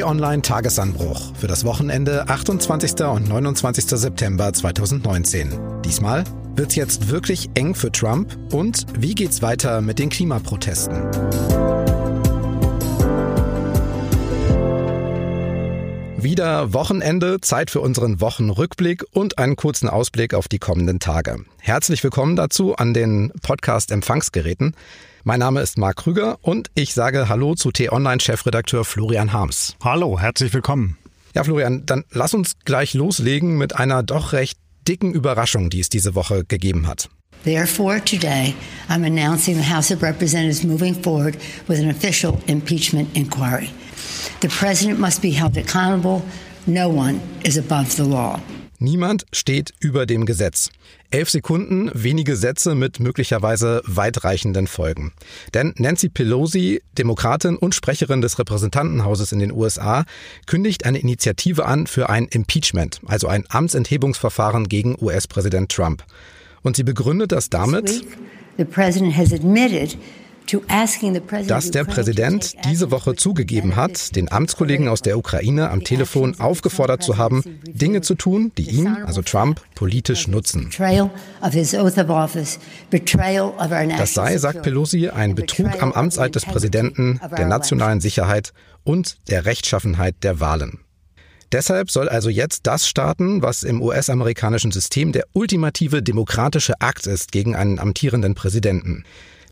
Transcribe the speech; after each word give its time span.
T-Online 0.00 0.40
Tagesanbruch 0.40 1.34
für 1.36 1.46
das 1.46 1.66
Wochenende 1.66 2.26
28. 2.26 3.02
und 3.04 3.28
29. 3.28 3.84
September 3.84 4.50
2019. 4.50 5.82
Diesmal 5.84 6.24
wird's 6.56 6.74
jetzt 6.74 7.10
wirklich 7.10 7.50
eng 7.52 7.74
für 7.74 7.92
Trump 7.92 8.34
und 8.50 8.86
wie 8.98 9.14
geht's 9.14 9.42
weiter 9.42 9.82
mit 9.82 9.98
den 9.98 10.08
Klimaprotesten? 10.08 11.59
Wieder 16.22 16.74
Wochenende, 16.74 17.40
Zeit 17.40 17.70
für 17.70 17.80
unseren 17.80 18.20
Wochenrückblick 18.20 19.04
und 19.12 19.38
einen 19.38 19.56
kurzen 19.56 19.88
Ausblick 19.88 20.34
auf 20.34 20.48
die 20.48 20.58
kommenden 20.58 21.00
Tage. 21.00 21.44
Herzlich 21.58 22.04
willkommen 22.04 22.36
dazu 22.36 22.76
an 22.76 22.92
den 22.92 23.32
Podcast-Empfangsgeräten. 23.42 24.76
Mein 25.24 25.40
Name 25.40 25.62
ist 25.62 25.78
Marc 25.78 25.96
Krüger 25.96 26.38
und 26.42 26.70
ich 26.74 26.92
sage 26.92 27.30
Hallo 27.30 27.54
zu 27.54 27.70
T-Online-Chefredakteur 27.70 28.84
Florian 28.84 29.32
Harms. 29.32 29.76
Hallo, 29.82 30.20
herzlich 30.20 30.52
willkommen. 30.52 30.98
Ja, 31.34 31.42
Florian, 31.42 31.86
dann 31.86 32.04
lass 32.10 32.34
uns 32.34 32.58
gleich 32.66 32.92
loslegen 32.92 33.56
mit 33.56 33.76
einer 33.76 34.02
doch 34.02 34.34
recht 34.34 34.58
dicken 34.86 35.14
Überraschung, 35.14 35.70
die 35.70 35.80
es 35.80 35.88
diese 35.88 36.14
Woche 36.14 36.44
gegeben 36.44 36.86
hat. 36.86 37.08
Therefore, 37.42 38.00
today, 38.00 38.54
I'm 38.88 39.04
announcing 39.04 39.56
the 39.56 39.62
House 39.62 39.90
of 39.90 40.02
Representatives 40.02 40.62
moving 40.62 40.94
forward 40.94 41.36
with 41.68 41.80
an 41.80 41.88
official 41.88 42.38
impeachment 42.46 43.16
inquiry. 43.16 43.70
The 44.40 44.48
president 44.48 44.98
must 44.98 45.22
be 45.22 45.30
held 45.30 45.56
accountable. 45.56 46.22
No 46.66 46.90
one 46.90 47.20
is 47.42 47.56
above 47.56 47.96
the 47.96 48.04
law. 48.04 48.40
Niemand 48.78 49.26
steht 49.32 49.74
über 49.80 50.06
dem 50.06 50.24
Gesetz. 50.24 50.70
Elf 51.10 51.28
Sekunden, 51.28 51.90
wenige 51.92 52.36
Sätze 52.36 52.74
mit 52.74 53.00
möglicherweise 53.00 53.82
weitreichenden 53.84 54.66
Folgen. 54.66 55.12
Denn 55.52 55.74
Nancy 55.76 56.08
Pelosi, 56.08 56.82
Demokratin 56.96 57.56
und 57.56 57.74
Sprecherin 57.74 58.20
des 58.20 58.38
Repräsentantenhauses 58.38 59.32
in 59.32 59.38
den 59.38 59.52
USA, 59.52 60.04
kündigt 60.46 60.86
eine 60.86 60.98
Initiative 60.98 61.66
an 61.66 61.86
für 61.86 62.08
ein 62.08 62.26
Impeachment, 62.26 63.00
also 63.06 63.28
ein 63.28 63.44
Amtsenthebungsverfahren 63.48 64.68
gegen 64.68 64.96
US-Präsident 64.98 65.70
Trump. 65.70 66.04
Und 66.62 66.76
sie 66.76 66.84
begründet 66.84 67.32
das 67.32 67.50
damit, 67.50 68.04
dass 71.46 71.70
der 71.70 71.84
Präsident 71.84 72.54
diese 72.64 72.90
Woche 72.90 73.14
zugegeben 73.14 73.76
hat, 73.76 74.16
den 74.16 74.32
Amtskollegen 74.32 74.88
aus 74.88 75.00
der 75.00 75.16
Ukraine 75.16 75.70
am 75.70 75.84
Telefon 75.84 76.40
aufgefordert 76.40 77.02
zu 77.02 77.16
haben, 77.18 77.44
Dinge 77.66 78.00
zu 78.00 78.14
tun, 78.14 78.50
die 78.58 78.68
ihn, 78.68 78.88
also 78.88 79.22
Trump, 79.22 79.60
politisch 79.74 80.26
nutzen. 80.28 80.70
Das 83.98 84.14
sei, 84.14 84.38
sagt 84.38 84.62
Pelosi, 84.62 85.08
ein 85.08 85.34
Betrug 85.34 85.82
am 85.82 85.92
Amtseid 85.92 86.34
des 86.34 86.44
Präsidenten, 86.44 87.20
der 87.36 87.46
nationalen 87.46 88.00
Sicherheit 88.00 88.52
und 88.82 89.18
der 89.28 89.44
Rechtschaffenheit 89.44 90.16
der 90.22 90.40
Wahlen. 90.40 90.80
Deshalb 91.52 91.90
soll 91.90 92.08
also 92.08 92.30
jetzt 92.30 92.66
das 92.66 92.88
starten, 92.88 93.42
was 93.42 93.62
im 93.64 93.82
US-amerikanischen 93.82 94.70
System 94.70 95.12
der 95.12 95.24
ultimative 95.32 96.02
demokratische 96.02 96.80
Akt 96.80 97.06
ist 97.06 97.32
gegen 97.32 97.56
einen 97.56 97.78
amtierenden 97.78 98.34
Präsidenten 98.34 99.04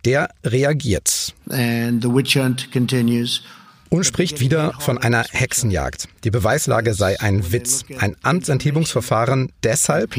der 0.05 0.31
reagiert. 0.45 1.35
Und 3.91 4.05
spricht 4.05 4.41
wieder 4.41 4.75
von 4.81 4.99
einer 4.99 5.25
Hexenjagd. 5.31 6.09
Die 6.25 6.31
Beweislage 6.31 6.93
sei 6.93 7.19
ein 7.21 7.53
Witz, 7.53 7.85
ein 7.99 8.17
Amtsenthebungsverfahren 8.23 9.51
deshalb, 9.63 10.15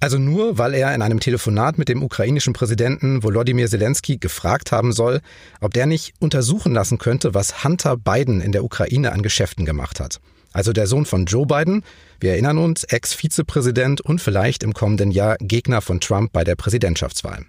also 0.00 0.18
nur, 0.18 0.56
weil 0.58 0.74
er 0.74 0.94
in 0.94 1.02
einem 1.02 1.20
Telefonat 1.20 1.76
mit 1.76 1.90
dem 1.90 2.02
ukrainischen 2.02 2.54
Präsidenten 2.54 3.22
Volodymyr 3.22 3.68
Zelensky 3.68 4.16
gefragt 4.16 4.72
haben 4.72 4.92
soll, 4.92 5.20
ob 5.60 5.74
der 5.74 5.86
nicht 5.86 6.14
untersuchen 6.18 6.72
lassen 6.72 6.98
könnte, 6.98 7.34
was 7.34 7.64
Hunter 7.64 7.96
Biden 7.96 8.40
in 8.40 8.52
der 8.52 8.64
Ukraine 8.64 9.12
an 9.12 9.22
Geschäften 9.22 9.66
gemacht 9.66 10.00
hat. 10.00 10.20
Also 10.52 10.72
der 10.72 10.86
Sohn 10.86 11.06
von 11.06 11.26
Joe 11.26 11.46
Biden, 11.46 11.84
wir 12.18 12.32
erinnern 12.32 12.58
uns, 12.58 12.84
Ex-Vizepräsident 12.84 14.00
und 14.00 14.20
vielleicht 14.20 14.62
im 14.62 14.72
kommenden 14.72 15.10
Jahr 15.10 15.36
Gegner 15.38 15.80
von 15.80 16.00
Trump 16.00 16.32
bei 16.32 16.44
der 16.44 16.56
Präsidentschaftswahl. 16.56 17.44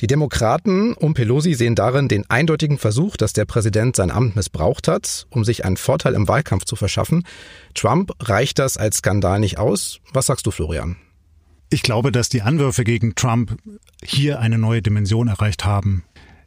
Die 0.00 0.06
Demokraten 0.06 0.94
um 0.94 1.12
Pelosi 1.12 1.52
sehen 1.54 1.74
darin 1.74 2.08
den 2.08 2.28
eindeutigen 2.30 2.78
Versuch, 2.78 3.16
dass 3.16 3.32
der 3.32 3.44
Präsident 3.44 3.96
sein 3.96 4.10
Amt 4.10 4.36
missbraucht 4.36 4.88
hat, 4.88 5.26
um 5.30 5.44
sich 5.44 5.64
einen 5.64 5.76
Vorteil 5.76 6.14
im 6.14 6.28
Wahlkampf 6.28 6.64
zu 6.64 6.76
verschaffen. 6.76 7.26
Trump 7.74 8.12
reicht 8.20 8.58
das 8.58 8.76
als 8.76 8.98
Skandal 8.98 9.40
nicht 9.40 9.58
aus. 9.58 9.98
Was 10.12 10.26
sagst 10.26 10.46
du, 10.46 10.52
Florian? 10.52 10.96
Ich 11.72 11.82
glaube, 11.82 12.10
dass 12.10 12.28
die 12.28 12.42
Anwürfe 12.42 12.82
gegen 12.82 13.14
Trump 13.14 13.56
hier 14.02 14.40
eine 14.40 14.58
neue 14.58 14.82
Dimension 14.82 15.28
erreicht 15.28 15.64
haben. 15.64 16.02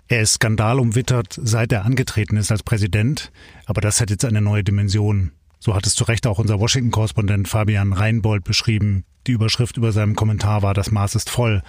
Er 0.10 0.22
ist 0.22 0.34
skandalumwittert, 0.34 1.40
seit 1.42 1.72
er 1.72 1.86
angetreten 1.86 2.36
ist 2.36 2.52
als 2.52 2.62
Präsident, 2.62 3.32
aber 3.66 3.80
das 3.80 4.02
hat 4.02 4.10
jetzt 4.10 4.26
eine 4.26 4.42
neue 4.42 4.66
Dimension. 4.66 5.32
So 5.60 5.74
hat 5.74 5.88
es 5.88 5.96
zu 5.96 6.04
Recht 6.04 6.28
auch 6.28 6.40
unser 6.40 6.60
Washington-Korrespondent 6.60 7.48
Fabian 7.48 7.94
Reinbold 7.94 8.44
beschrieben. 8.44 9.06
Die 9.26 9.32
Überschrift 9.32 9.78
über 9.78 9.94
seinem 9.94 10.18
Kommentar 10.18 10.62
war, 10.62 10.74
das 10.74 10.92
Maß 10.92 11.16
ist 11.16 11.30
voll. 11.30 11.64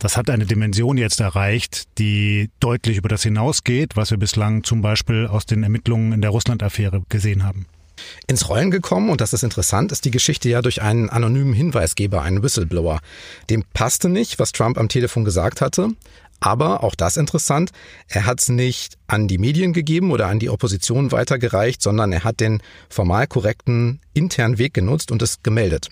Das 0.00 0.16
hat 0.16 0.28
eine 0.28 0.44
Dimension 0.44 0.98
jetzt 0.98 1.20
erreicht, 1.20 1.84
die 1.98 2.50
deutlich 2.58 2.96
über 2.96 3.08
das 3.08 3.22
hinausgeht, 3.22 3.94
was 3.94 4.10
wir 4.10 4.18
bislang 4.18 4.64
zum 4.64 4.82
Beispiel 4.82 5.28
aus 5.28 5.46
den 5.46 5.62
Ermittlungen 5.62 6.10
in 6.10 6.20
der 6.20 6.30
Russland-Affäre 6.30 7.04
gesehen 7.08 7.44
haben. 7.44 7.66
Ins 8.26 8.48
Rollen 8.48 8.70
gekommen, 8.70 9.10
und 9.10 9.20
das 9.20 9.32
ist 9.32 9.42
interessant, 9.42 9.92
ist 9.92 10.04
die 10.04 10.10
Geschichte 10.10 10.48
ja 10.48 10.62
durch 10.62 10.82
einen 10.82 11.10
anonymen 11.10 11.52
Hinweisgeber, 11.52 12.22
einen 12.22 12.42
Whistleblower. 12.42 13.00
Dem 13.50 13.64
passte 13.74 14.08
nicht, 14.08 14.38
was 14.38 14.52
Trump 14.52 14.78
am 14.78 14.88
Telefon 14.88 15.24
gesagt 15.24 15.60
hatte. 15.60 15.88
Aber 16.40 16.82
auch 16.82 16.96
das 16.96 17.16
interessant, 17.16 17.70
er 18.08 18.26
hat 18.26 18.40
es 18.40 18.48
nicht 18.48 18.98
an 19.06 19.28
die 19.28 19.38
Medien 19.38 19.72
gegeben 19.72 20.10
oder 20.10 20.26
an 20.26 20.40
die 20.40 20.50
Opposition 20.50 21.12
weitergereicht, 21.12 21.80
sondern 21.80 22.12
er 22.12 22.24
hat 22.24 22.40
den 22.40 22.60
formal 22.88 23.28
korrekten 23.28 24.00
internen 24.12 24.58
Weg 24.58 24.74
genutzt 24.74 25.12
und 25.12 25.22
es 25.22 25.44
gemeldet. 25.44 25.88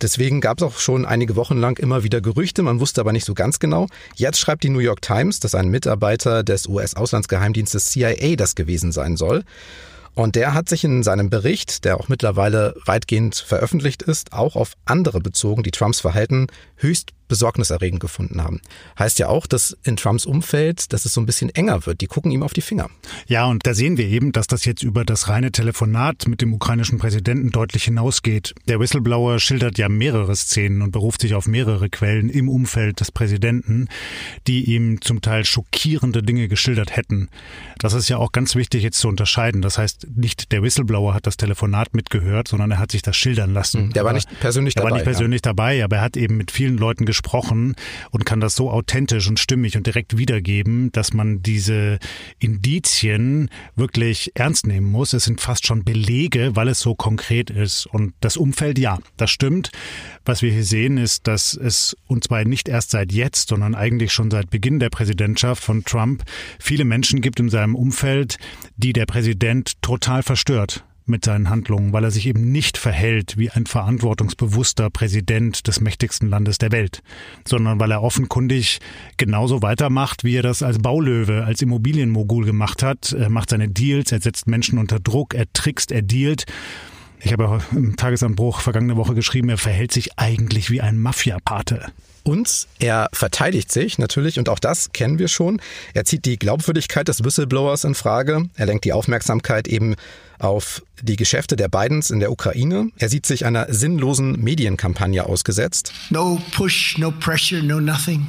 Deswegen 0.00 0.40
gab 0.40 0.58
es 0.58 0.62
auch 0.62 0.78
schon 0.78 1.06
einige 1.06 1.36
Wochen 1.36 1.56
lang 1.56 1.78
immer 1.78 2.02
wieder 2.02 2.20
Gerüchte, 2.22 2.62
man 2.62 2.80
wusste 2.80 3.00
aber 3.00 3.12
nicht 3.12 3.26
so 3.26 3.34
ganz 3.34 3.58
genau. 3.58 3.86
Jetzt 4.14 4.38
schreibt 4.38 4.62
die 4.62 4.70
New 4.70 4.78
York 4.78 5.00
Times, 5.00 5.40
dass 5.40 5.54
ein 5.54 5.68
Mitarbeiter 5.68 6.42
des 6.42 6.68
US-Auslandsgeheimdienstes 6.68 7.86
CIA 7.90 8.36
das 8.36 8.54
gewesen 8.54 8.92
sein 8.92 9.16
soll. 9.16 9.44
Und 10.16 10.34
der 10.34 10.54
hat 10.54 10.70
sich 10.70 10.82
in 10.82 11.02
seinem 11.02 11.28
Bericht, 11.28 11.84
der 11.84 12.00
auch 12.00 12.08
mittlerweile 12.08 12.74
weitgehend 12.86 13.34
veröffentlicht 13.34 14.02
ist, 14.02 14.32
auch 14.32 14.56
auf 14.56 14.72
andere 14.86 15.20
bezogen, 15.20 15.62
die 15.62 15.70
Trumps 15.70 16.00
Verhalten 16.00 16.46
höchst 16.76 17.12
besorgniserregend 17.28 18.00
gefunden 18.00 18.42
haben. 18.42 18.60
Heißt 18.98 19.18
ja 19.18 19.28
auch, 19.28 19.46
dass 19.46 19.76
in 19.82 19.96
Trumps 19.96 20.26
Umfeld, 20.26 20.92
dass 20.92 21.04
es 21.04 21.12
so 21.12 21.20
ein 21.20 21.26
bisschen 21.26 21.50
enger 21.50 21.86
wird. 21.86 22.00
Die 22.00 22.06
gucken 22.06 22.30
ihm 22.30 22.42
auf 22.42 22.52
die 22.52 22.60
Finger. 22.60 22.88
Ja, 23.26 23.46
und 23.46 23.66
da 23.66 23.74
sehen 23.74 23.96
wir 23.96 24.06
eben, 24.06 24.32
dass 24.32 24.46
das 24.46 24.64
jetzt 24.64 24.82
über 24.82 25.04
das 25.04 25.28
reine 25.28 25.52
Telefonat 25.52 26.28
mit 26.28 26.40
dem 26.40 26.54
ukrainischen 26.54 26.98
Präsidenten 26.98 27.50
deutlich 27.50 27.84
hinausgeht. 27.84 28.54
Der 28.68 28.80
Whistleblower 28.80 29.38
schildert 29.38 29.78
ja 29.78 29.88
mehrere 29.88 30.34
Szenen 30.36 30.82
und 30.82 30.92
beruft 30.92 31.20
sich 31.20 31.34
auf 31.34 31.46
mehrere 31.46 31.88
Quellen 31.88 32.28
im 32.28 32.48
Umfeld 32.48 33.00
des 33.00 33.10
Präsidenten, 33.10 33.88
die 34.46 34.64
ihm 34.74 35.00
zum 35.00 35.20
Teil 35.20 35.44
schockierende 35.44 36.22
Dinge 36.22 36.48
geschildert 36.48 36.96
hätten. 36.96 37.28
Das 37.78 37.92
ist 37.92 38.08
ja 38.08 38.18
auch 38.18 38.32
ganz 38.32 38.54
wichtig 38.54 38.82
jetzt 38.82 38.98
zu 38.98 39.08
unterscheiden. 39.08 39.62
Das 39.62 39.78
heißt, 39.78 40.06
nicht 40.14 40.52
der 40.52 40.62
Whistleblower 40.62 41.14
hat 41.14 41.26
das 41.26 41.36
Telefonat 41.36 41.94
mitgehört, 41.94 42.48
sondern 42.48 42.70
er 42.70 42.78
hat 42.78 42.92
sich 42.92 43.02
das 43.02 43.16
schildern 43.16 43.52
lassen. 43.52 43.92
Der 43.92 44.04
war 44.04 44.12
nicht 44.12 44.28
persönlich 44.40 44.74
dabei. 44.74 44.88
Er 44.88 44.90
war 44.90 44.96
nicht 44.98 45.04
persönlich 45.04 45.40
ja. 45.44 45.52
dabei, 45.52 45.84
aber 45.84 45.96
er 45.96 46.02
hat 46.02 46.16
eben 46.16 46.36
mit 46.36 46.50
vielen 46.50 46.78
Leuten 46.78 47.04
gesprochen 47.04 47.15
gesprochen 47.16 47.74
und 48.10 48.26
kann 48.26 48.40
das 48.40 48.54
so 48.54 48.70
authentisch 48.70 49.26
und 49.28 49.40
stimmig 49.40 49.76
und 49.76 49.86
direkt 49.86 50.18
wiedergeben, 50.18 50.92
dass 50.92 51.14
man 51.14 51.40
diese 51.42 51.98
Indizien 52.38 53.48
wirklich 53.74 54.32
ernst 54.34 54.66
nehmen 54.66 54.90
muss. 54.90 55.14
Es 55.14 55.24
sind 55.24 55.40
fast 55.40 55.66
schon 55.66 55.82
Belege, 55.82 56.54
weil 56.54 56.68
es 56.68 56.80
so 56.80 56.94
konkret 56.94 57.48
ist. 57.48 57.86
Und 57.86 58.12
das 58.20 58.36
Umfeld, 58.36 58.78
ja, 58.78 58.98
das 59.16 59.30
stimmt. 59.30 59.70
Was 60.26 60.42
wir 60.42 60.52
hier 60.52 60.64
sehen, 60.64 60.98
ist, 60.98 61.26
dass 61.26 61.54
es, 61.54 61.96
und 62.06 62.24
zwar 62.24 62.44
nicht 62.44 62.68
erst 62.68 62.90
seit 62.90 63.12
jetzt, 63.12 63.48
sondern 63.48 63.74
eigentlich 63.74 64.12
schon 64.12 64.30
seit 64.30 64.50
Beginn 64.50 64.78
der 64.78 64.90
Präsidentschaft 64.90 65.64
von 65.64 65.84
Trump, 65.84 66.22
viele 66.58 66.84
Menschen 66.84 67.22
gibt 67.22 67.40
in 67.40 67.48
seinem 67.48 67.74
Umfeld, 67.74 68.36
die 68.76 68.92
der 68.92 69.06
Präsident 69.06 69.80
total 69.80 70.22
verstört 70.22 70.84
mit 71.08 71.24
seinen 71.24 71.50
Handlungen, 71.50 71.92
weil 71.92 72.04
er 72.04 72.10
sich 72.10 72.26
eben 72.26 72.52
nicht 72.52 72.78
verhält 72.78 73.36
wie 73.36 73.50
ein 73.50 73.66
verantwortungsbewusster 73.66 74.90
Präsident 74.90 75.66
des 75.66 75.80
mächtigsten 75.80 76.28
Landes 76.28 76.58
der 76.58 76.72
Welt, 76.72 77.02
sondern 77.46 77.80
weil 77.80 77.90
er 77.90 78.02
offenkundig 78.02 78.80
genauso 79.16 79.62
weitermacht, 79.62 80.24
wie 80.24 80.36
er 80.36 80.42
das 80.42 80.62
als 80.62 80.78
Baulöwe, 80.78 81.44
als 81.44 81.62
Immobilienmogul 81.62 82.44
gemacht 82.44 82.82
hat. 82.82 83.12
Er 83.12 83.30
macht 83.30 83.50
seine 83.50 83.68
Deals, 83.68 84.12
er 84.12 84.20
setzt 84.20 84.46
Menschen 84.46 84.78
unter 84.78 85.00
Druck, 85.00 85.34
er 85.34 85.46
trickst, 85.52 85.92
er 85.92 86.02
dealt. 86.02 86.46
Ich 87.20 87.32
habe 87.32 87.60
im 87.72 87.96
Tagesanbruch 87.96 88.60
vergangene 88.60 88.96
Woche 88.96 89.14
geschrieben, 89.14 89.48
er 89.48 89.58
verhält 89.58 89.92
sich 89.92 90.18
eigentlich 90.18 90.70
wie 90.70 90.80
ein 90.80 90.98
Mafiapate. 90.98 91.86
Und 92.26 92.66
er 92.80 93.08
verteidigt 93.12 93.70
sich 93.70 93.98
natürlich, 93.98 94.40
und 94.40 94.48
auch 94.48 94.58
das 94.58 94.90
kennen 94.92 95.20
wir 95.20 95.28
schon. 95.28 95.60
Er 95.94 96.04
zieht 96.04 96.24
die 96.24 96.40
Glaubwürdigkeit 96.40 97.06
des 97.06 97.22
Whistleblowers 97.22 97.84
in 97.84 97.94
Frage. 97.94 98.50
Er 98.56 98.66
lenkt 98.66 98.84
die 98.84 98.92
Aufmerksamkeit 98.92 99.68
eben 99.68 99.94
auf 100.40 100.82
die 101.00 101.14
Geschäfte 101.14 101.54
der 101.54 101.68
Bidens 101.68 102.10
in 102.10 102.18
der 102.18 102.32
Ukraine. 102.32 102.90
Er 102.98 103.08
sieht 103.10 103.26
sich 103.26 103.46
einer 103.46 103.72
sinnlosen 103.72 104.42
Medienkampagne 104.42 105.24
ausgesetzt. 105.24 105.92
No 106.10 106.42
push, 106.50 106.98
no 106.98 107.12
pressure, 107.12 107.62
no 107.62 107.78
nothing. 107.78 108.26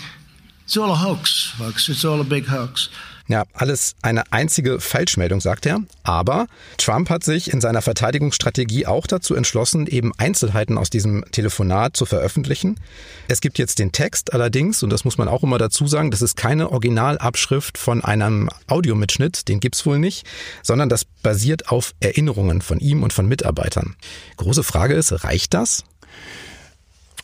It's 0.64 0.78
all 0.78 0.92
a 0.92 1.04
hoax, 1.04 1.56
folks. 1.58 1.90
It's 1.90 2.06
all 2.06 2.22
a 2.22 2.24
big 2.24 2.48
hoax. 2.48 2.92
Ja, 3.28 3.44
alles 3.54 3.96
eine 4.02 4.32
einzige 4.32 4.80
Falschmeldung, 4.80 5.42
sagt 5.42 5.66
er. 5.66 5.82
Aber 6.04 6.48
Trump 6.78 7.10
hat 7.10 7.26
sich 7.26 7.52
in 7.52 7.60
seiner 7.60 7.82
Verteidigungsstrategie 7.82 8.86
auch 8.86 9.06
dazu 9.06 9.36
entschlossen, 9.36 9.86
eben 9.86 10.14
Einzelheiten 10.18 10.78
aus 10.78 10.90
diesem 10.90 11.26
Telefonat 11.32 11.98
zu 11.98 12.06
veröffentlichen. 12.06 12.80
Es 13.28 13.42
gibt 13.42 13.58
jetzt 13.58 13.80
den 13.80 13.92
Text 13.92 14.34
allerdings, 14.34 14.82
und 14.82 14.92
das 14.92 15.04
muss 15.04 15.18
man 15.18 15.28
auch 15.28 15.44
immer 15.44 15.58
dazu 15.58 15.88
sagen, 15.88 16.10
das 16.10 16.22
ist 16.22 16.38
keine 16.38 16.72
Originalabschrift 16.72 17.78
von 17.78 18.04
einem 18.04 18.50
Audiomitschnitt, 18.68 19.50
den 19.50 19.60
gibt's 19.60 19.86
wohl 19.86 20.00
nicht, 20.00 20.26
sondern 20.64 20.88
das 20.88 21.04
basiert 21.04 21.70
auf 21.70 21.94
Erinnerungen 22.00 22.62
von 22.62 22.80
ihm 22.80 23.04
und 23.04 23.12
von 23.12 23.28
Mitarbeitern. 23.28 23.96
Große 24.38 24.64
Frage 24.64 24.94
ist, 24.94 25.26
reicht 25.26 25.54
das? 25.54 25.84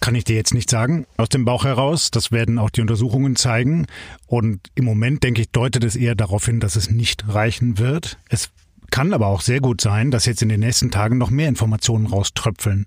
Kann 0.03 0.15
ich 0.15 0.25
dir 0.25 0.35
jetzt 0.35 0.53
nicht 0.53 0.69
sagen 0.69 1.07
aus 1.15 1.29
dem 1.29 1.45
Bauch 1.45 1.63
heraus. 1.63 2.11
Das 2.11 2.33
werden 2.33 2.59
auch 2.59 2.69
die 2.69 2.81
Untersuchungen 2.81 3.37
zeigen. 3.37 3.85
Und 4.27 4.59
im 4.75 4.83
Moment, 4.83 5.23
denke 5.23 5.39
ich, 5.39 5.49
deutet 5.51 5.85
es 5.85 5.95
eher 5.95 6.13
darauf 6.13 6.45
hin, 6.45 6.59
dass 6.59 6.75
es 6.75 6.91
nicht 6.91 7.29
reichen 7.29 7.77
wird. 7.77 8.17
Es 8.27 8.49
kann 8.93 9.11
aber 9.11 9.25
auch 9.25 9.41
sehr 9.41 9.59
gut 9.59 9.81
sein, 9.81 10.11
dass 10.11 10.27
jetzt 10.27 10.43
in 10.43 10.49
den 10.49 10.59
nächsten 10.59 10.91
Tagen 10.91 11.17
noch 11.17 11.31
mehr 11.31 11.47
Informationen 11.49 12.05
rauströpfeln. 12.05 12.85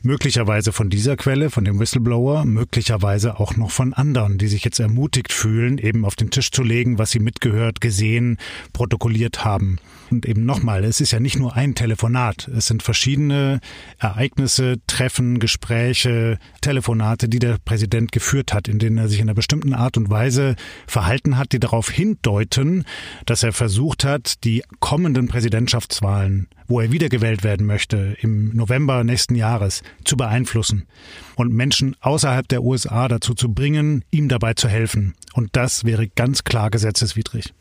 Möglicherweise 0.00 0.70
von 0.70 0.88
dieser 0.88 1.16
Quelle, 1.16 1.50
von 1.50 1.64
dem 1.64 1.80
Whistleblower, 1.80 2.44
möglicherweise 2.44 3.40
auch 3.40 3.56
noch 3.56 3.72
von 3.72 3.92
anderen, 3.92 4.38
die 4.38 4.46
sich 4.46 4.64
jetzt 4.64 4.78
ermutigt 4.78 5.32
fühlen, 5.32 5.78
eben 5.78 6.04
auf 6.04 6.14
den 6.14 6.30
Tisch 6.30 6.52
zu 6.52 6.62
legen, 6.62 6.98
was 6.98 7.10
sie 7.10 7.18
mitgehört, 7.18 7.80
gesehen, 7.80 8.38
protokolliert 8.72 9.44
haben. 9.44 9.80
Und 10.12 10.26
eben 10.26 10.44
nochmal, 10.44 10.84
es 10.84 11.00
ist 11.00 11.10
ja 11.10 11.18
nicht 11.18 11.38
nur 11.38 11.56
ein 11.56 11.74
Telefonat. 11.74 12.46
Es 12.46 12.66
sind 12.66 12.84
verschiedene 12.84 13.60
Ereignisse, 13.98 14.76
Treffen, 14.86 15.40
Gespräche, 15.40 16.38
Telefonate, 16.60 17.28
die 17.28 17.40
der 17.40 17.56
Präsident 17.64 18.12
geführt 18.12 18.52
hat, 18.52 18.68
in 18.68 18.78
denen 18.78 18.98
er 18.98 19.08
sich 19.08 19.18
in 19.18 19.24
einer 19.24 19.34
bestimmten 19.34 19.74
Art 19.74 19.96
und 19.96 20.08
Weise 20.08 20.54
verhalten 20.86 21.36
hat, 21.36 21.52
die 21.52 21.58
darauf 21.58 21.88
hindeuten, 21.90 22.84
dass 23.26 23.42
er 23.42 23.52
versucht 23.52 24.04
hat, 24.04 24.44
die 24.44 24.62
kommenden 24.78 25.31
Präsidentschaftswahlen, 25.32 26.46
wo 26.66 26.78
er 26.80 26.92
wiedergewählt 26.92 27.42
werden 27.42 27.66
möchte, 27.66 28.18
im 28.20 28.54
November 28.54 29.02
nächsten 29.02 29.34
Jahres, 29.34 29.82
zu 30.04 30.18
beeinflussen 30.18 30.86
und 31.36 31.54
Menschen 31.54 31.96
außerhalb 32.02 32.46
der 32.46 32.62
USA 32.62 33.08
dazu 33.08 33.32
zu 33.32 33.48
bringen, 33.48 34.04
ihm 34.10 34.28
dabei 34.28 34.52
zu 34.52 34.68
helfen. 34.68 35.14
Und 35.32 35.48
das 35.52 35.86
wäre 35.86 36.06
ganz 36.06 36.44
klar 36.44 36.68
gesetzeswidrig. 36.68 37.54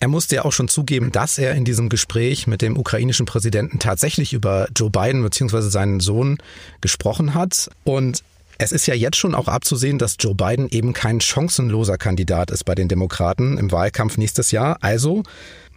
Er 0.00 0.08
musste 0.08 0.34
ja 0.34 0.44
auch 0.44 0.52
schon 0.52 0.66
zugeben, 0.66 1.12
dass 1.12 1.38
er 1.38 1.54
in 1.54 1.64
diesem 1.64 1.88
Gespräch 1.88 2.48
mit 2.48 2.60
dem 2.60 2.76
ukrainischen 2.76 3.24
Präsidenten 3.24 3.78
tatsächlich 3.78 4.32
über 4.32 4.66
Joe 4.76 4.90
Biden 4.90 5.22
bzw. 5.22 5.60
seinen 5.60 6.00
Sohn 6.00 6.38
gesprochen 6.80 7.34
hat. 7.34 7.70
Und 7.84 8.24
es 8.58 8.72
ist 8.72 8.86
ja 8.86 8.94
jetzt 8.94 9.16
schon 9.16 9.36
auch 9.36 9.46
abzusehen, 9.46 9.98
dass 9.98 10.16
Joe 10.18 10.34
Biden 10.34 10.68
eben 10.70 10.92
kein 10.92 11.20
chancenloser 11.20 11.98
Kandidat 11.98 12.50
ist 12.50 12.64
bei 12.64 12.74
den 12.74 12.88
Demokraten 12.88 13.58
im 13.58 13.70
Wahlkampf 13.70 14.18
nächstes 14.18 14.50
Jahr. 14.50 14.78
Also 14.80 15.22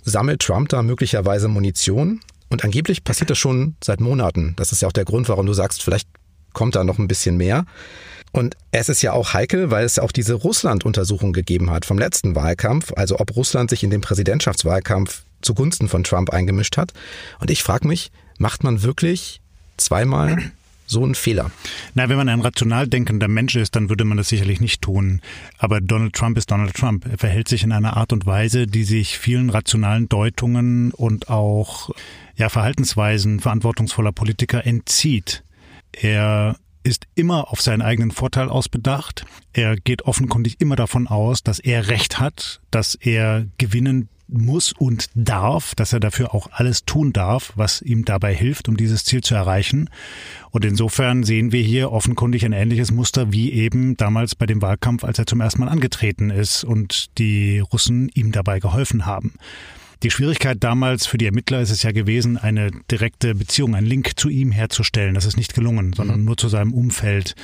sammelt 0.06 0.42
Trump 0.42 0.70
da 0.70 0.82
möglicherweise 0.82 1.48
Munition. 1.48 2.22
Und 2.50 2.64
angeblich 2.64 3.04
passiert 3.04 3.30
das 3.30 3.38
schon 3.38 3.76
seit 3.84 4.00
Monaten. 4.00 4.54
Das 4.56 4.72
ist 4.72 4.82
ja 4.82 4.88
auch 4.88 4.94
der 4.94 5.04
Grund, 5.06 5.28
warum 5.28 5.46
du 5.46 5.54
sagst, 5.54 5.84
vielleicht 5.84 6.08
kommt 6.54 6.76
da 6.76 6.84
noch 6.84 7.00
ein 7.00 7.08
bisschen 7.08 7.36
mehr. 7.36 7.66
Und 8.32 8.56
es 8.72 8.90
ist 8.90 9.02
ja 9.02 9.14
auch 9.14 9.34
heikel, 9.34 9.72
weil 9.72 9.86
es 9.86 9.98
auch 9.98 10.12
diese 10.12 10.34
Russland-Untersuchung 10.34 11.34
gegeben 11.34 11.72
hat 11.72 11.86
vom 11.86 11.98
letzten 11.98 12.36
Wahlkampf, 12.36 12.92
also 12.96 13.20
ob 13.20 13.36
Russland 13.36 13.70
sich 13.70 13.84
in 13.84 13.90
den 13.90 14.02
Präsidentschaftswahlkampf 14.02 15.24
zugunsten 15.42 15.88
von 15.88 16.04
Trump 16.04 16.32
eingemischt 16.32 16.78
hat. 16.78 16.94
Und 17.40 17.50
ich 17.50 17.64
frage 17.64 17.88
mich, 17.88 18.12
macht 18.38 18.64
man 18.64 18.84
wirklich 18.84 19.42
zweimal 19.78 20.52
so 20.86 21.04
einen 21.04 21.16
Fehler? 21.16 21.52
Na, 21.94 22.10
wenn 22.10 22.18
man 22.18 22.30
ein 22.30 22.42
rational 22.42 22.88
denkender 22.88 23.28
Mensch 23.28 23.56
ist, 23.56 23.76
dann 23.76 23.90
würde 23.90 24.06
man 24.06 24.18
das 24.18 24.30
sicherlich 24.30 24.60
nicht 24.62 24.82
tun. 24.82 25.22
Aber 25.58 25.82
Donald 25.82 26.14
Trump 26.14 26.38
ist 26.38 26.52
Donald 26.52 26.76
Trump. 26.76 27.06
Er 27.06 27.18
verhält 27.18 27.48
sich 27.48 27.64
in 27.64 27.72
einer 27.72 27.98
Art 27.98 28.14
und 28.14 28.26
Weise, 28.26 28.68
die 28.68 28.84
sich 28.84 29.18
vielen 29.18 29.50
rationalen 29.50 30.10
Deutungen 30.10 30.92
und 30.92 31.30
auch 31.30 31.90
ja, 32.36 32.50
Verhaltensweisen 32.50 33.40
verantwortungsvoller 33.40 34.12
Politiker 34.12 34.66
entzieht. 34.66 35.44
Er 35.92 36.58
ist 36.84 37.08
immer 37.16 37.52
auf 37.52 37.62
seinen 37.62 37.82
eigenen 37.82 38.12
Vorteil 38.12 38.50
ausbedacht. 38.50 39.26
Er 39.54 39.76
geht 39.76 40.04
offenkundig 40.04 40.62
immer 40.62 40.76
davon 40.76 41.08
aus, 41.08 41.42
dass 41.42 41.60
er 41.60 41.88
Recht 41.88 42.20
hat, 42.20 42.62
dass 42.70 42.94
er 42.96 43.48
gewinnen 43.58 44.08
muss 44.28 44.74
und 44.74 45.08
darf, 45.16 45.76
dass 45.76 45.94
er 45.94 46.00
dafür 46.00 46.34
auch 46.34 46.50
alles 46.52 46.86
tun 46.86 47.14
darf, 47.14 47.54
was 47.56 47.82
ihm 47.82 48.06
dabei 48.06 48.34
hilft, 48.34 48.68
um 48.68 48.78
dieses 48.78 49.06
Ziel 49.06 49.22
zu 49.22 49.36
erreichen. 49.36 49.90
Und 50.52 50.66
insofern 50.66 51.24
sehen 51.24 51.52
wir 51.52 51.62
hier 51.62 51.92
offenkundig 51.92 52.46
ein 52.46 52.54
ähnliches 52.54 52.92
Muster 52.92 53.32
wie 53.32 53.52
eben 53.52 53.98
damals 53.98 54.36
bei 54.36 54.46
dem 54.46 54.62
Wahlkampf, 54.62 55.04
als 55.04 55.20
er 55.20 55.26
zum 55.26 55.42
ersten 55.42 55.62
Mal 55.62 55.70
angetreten 55.70 56.30
ist 56.30 56.64
und 56.64 57.18
die 57.18 57.60
Russen 57.60 58.10
ihm 58.14 58.32
dabei 58.32 58.60
geholfen 58.60 59.06
haben. 59.06 59.34
Die 60.04 60.12
Schwierigkeit 60.12 60.58
damals 60.60 61.08
für 61.08 61.18
die 61.18 61.26
Ermittler 61.26 61.62
ist 61.62 61.72
es 61.72 61.84
ja 61.84 61.92
gewesen, 61.92 62.38
eine 62.38 62.70
direkte 62.92 63.34
Beziehung, 63.34 63.76
einen 63.76 63.88
Link 63.88 64.20
zu 64.20 64.30
ihm 64.30 64.52
herzustellen. 64.52 65.16
Das 65.16 65.26
ist 65.26 65.38
nicht 65.38 65.54
gelungen, 65.54 65.94
sondern 65.94 66.20
mhm. 66.20 66.26
nur 66.26 66.38
zu 66.38 66.50
seinem 66.50 66.74
Umfeld. 66.74 67.36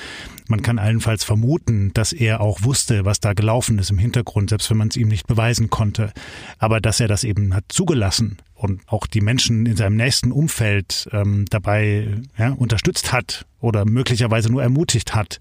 Man 0.51 0.61
kann 0.61 0.79
allenfalls 0.79 1.23
vermuten, 1.23 1.93
dass 1.93 2.11
er 2.11 2.41
auch 2.41 2.61
wusste, 2.61 3.05
was 3.05 3.21
da 3.21 3.31
gelaufen 3.31 3.79
ist 3.79 3.89
im 3.89 3.97
Hintergrund, 3.97 4.49
selbst 4.49 4.69
wenn 4.69 4.75
man 4.75 4.89
es 4.89 4.97
ihm 4.97 5.07
nicht 5.07 5.25
beweisen 5.25 5.69
konnte. 5.69 6.11
Aber 6.59 6.81
dass 6.81 6.99
er 6.99 7.07
das 7.07 7.23
eben 7.23 7.55
hat 7.55 7.63
zugelassen 7.69 8.35
und 8.53 8.81
auch 8.87 9.07
die 9.07 9.21
Menschen 9.21 9.65
in 9.65 9.77
seinem 9.77 9.95
nächsten 9.95 10.33
Umfeld 10.33 11.07
ähm, 11.13 11.45
dabei 11.49 12.17
ja, 12.37 12.49
unterstützt 12.49 13.13
hat 13.13 13.45
oder 13.61 13.85
möglicherweise 13.85 14.51
nur 14.51 14.61
ermutigt 14.61 15.15
hat, 15.15 15.39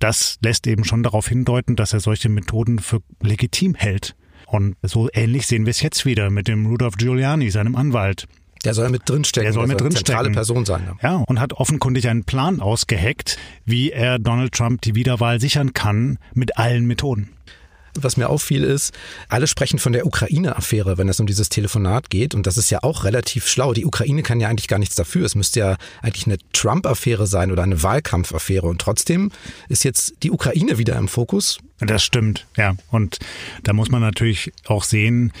das 0.00 0.38
lässt 0.42 0.66
eben 0.66 0.84
schon 0.84 1.02
darauf 1.02 1.26
hindeuten, 1.26 1.74
dass 1.74 1.94
er 1.94 2.00
solche 2.00 2.28
Methoden 2.28 2.78
für 2.78 3.00
legitim 3.22 3.74
hält. 3.74 4.14
Und 4.48 4.76
so 4.82 5.08
ähnlich 5.14 5.46
sehen 5.46 5.64
wir 5.64 5.70
es 5.70 5.80
jetzt 5.80 6.04
wieder 6.04 6.28
mit 6.28 6.46
dem 6.46 6.66
Rudolph 6.66 6.98
Giuliani, 6.98 7.50
seinem 7.50 7.74
Anwalt. 7.74 8.28
Der 8.64 8.74
soll 8.74 8.90
mit 8.90 9.08
drinstecken. 9.08 9.44
Der 9.44 9.52
soll 9.52 9.66
mit 9.66 9.80
drinstecken. 9.80 10.06
Zentrale 10.06 10.30
Person 10.30 10.64
sein. 10.64 10.82
Ja. 11.02 11.10
ja, 11.10 11.24
und 11.26 11.40
hat 11.40 11.52
offenkundig 11.54 12.08
einen 12.08 12.24
Plan 12.24 12.60
ausgeheckt, 12.60 13.38
wie 13.64 13.90
er 13.90 14.18
Donald 14.18 14.52
Trump 14.52 14.82
die 14.82 14.94
Wiederwahl 14.94 15.40
sichern 15.40 15.72
kann 15.72 16.18
mit 16.34 16.58
allen 16.58 16.86
Methoden. 16.86 17.30
Was 17.94 18.16
mir 18.16 18.30
auffiel 18.30 18.64
ist, 18.64 18.94
alle 19.28 19.46
sprechen 19.46 19.78
von 19.78 19.92
der 19.92 20.06
Ukraine-Affäre, 20.06 20.96
wenn 20.96 21.10
es 21.10 21.20
um 21.20 21.26
dieses 21.26 21.50
Telefonat 21.50 22.08
geht. 22.08 22.34
Und 22.34 22.46
das 22.46 22.56
ist 22.56 22.70
ja 22.70 22.78
auch 22.82 23.04
relativ 23.04 23.46
schlau. 23.46 23.74
Die 23.74 23.84
Ukraine 23.84 24.22
kann 24.22 24.40
ja 24.40 24.48
eigentlich 24.48 24.68
gar 24.68 24.78
nichts 24.78 24.94
dafür. 24.94 25.26
Es 25.26 25.34
müsste 25.34 25.60
ja 25.60 25.76
eigentlich 26.00 26.26
eine 26.26 26.38
Trump-Affäre 26.54 27.26
sein 27.26 27.52
oder 27.52 27.62
eine 27.62 27.82
Wahlkampfaffäre. 27.82 28.66
Und 28.66 28.80
trotzdem 28.80 29.30
ist 29.68 29.84
jetzt 29.84 30.14
die 30.22 30.30
Ukraine 30.30 30.78
wieder 30.78 30.96
im 30.96 31.06
Fokus. 31.06 31.58
Das 31.80 32.02
stimmt, 32.02 32.46
ja. 32.56 32.76
Und 32.90 33.18
da 33.62 33.74
muss 33.74 33.90
man 33.90 34.00
natürlich 34.00 34.52
auch 34.66 34.84
sehen, 34.84 35.32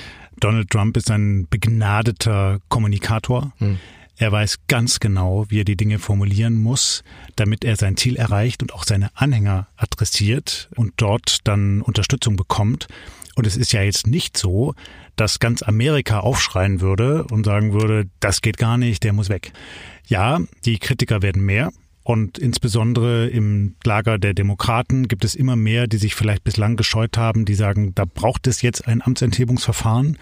Donald 0.42 0.70
Trump 0.70 0.96
ist 0.96 1.08
ein 1.08 1.46
begnadeter 1.48 2.58
Kommunikator. 2.68 3.52
Hm. 3.58 3.78
Er 4.16 4.32
weiß 4.32 4.58
ganz 4.66 4.98
genau, 4.98 5.46
wie 5.48 5.60
er 5.60 5.64
die 5.64 5.76
Dinge 5.76 6.00
formulieren 6.00 6.54
muss, 6.54 7.04
damit 7.36 7.64
er 7.64 7.76
sein 7.76 7.96
Ziel 7.96 8.16
erreicht 8.16 8.60
und 8.60 8.74
auch 8.74 8.82
seine 8.82 9.10
Anhänger 9.14 9.68
adressiert 9.76 10.68
und 10.74 10.94
dort 10.96 11.38
dann 11.44 11.80
Unterstützung 11.80 12.34
bekommt. 12.34 12.88
Und 13.36 13.46
es 13.46 13.56
ist 13.56 13.72
ja 13.72 13.82
jetzt 13.82 14.08
nicht 14.08 14.36
so, 14.36 14.74
dass 15.14 15.38
ganz 15.38 15.62
Amerika 15.62 16.20
aufschreien 16.20 16.80
würde 16.80 17.24
und 17.30 17.44
sagen 17.44 17.72
würde, 17.72 18.10
das 18.18 18.40
geht 18.40 18.58
gar 18.58 18.78
nicht, 18.78 19.04
der 19.04 19.12
muss 19.12 19.28
weg. 19.28 19.52
Ja, 20.08 20.40
die 20.64 20.78
Kritiker 20.78 21.22
werden 21.22 21.44
mehr. 21.44 21.70
Und 22.04 22.38
insbesondere 22.38 23.28
im 23.28 23.76
Lager 23.84 24.18
der 24.18 24.34
Demokraten 24.34 25.06
gibt 25.06 25.24
es 25.24 25.34
immer 25.34 25.54
mehr, 25.54 25.86
die 25.86 25.98
sich 25.98 26.14
vielleicht 26.14 26.42
bislang 26.42 26.76
gescheut 26.76 27.16
haben, 27.16 27.44
die 27.44 27.54
sagen, 27.54 27.94
da 27.94 28.04
braucht 28.04 28.46
es 28.46 28.62
jetzt 28.62 28.88
ein 28.88 29.02
Amtsenthebungsverfahren. 29.02 30.18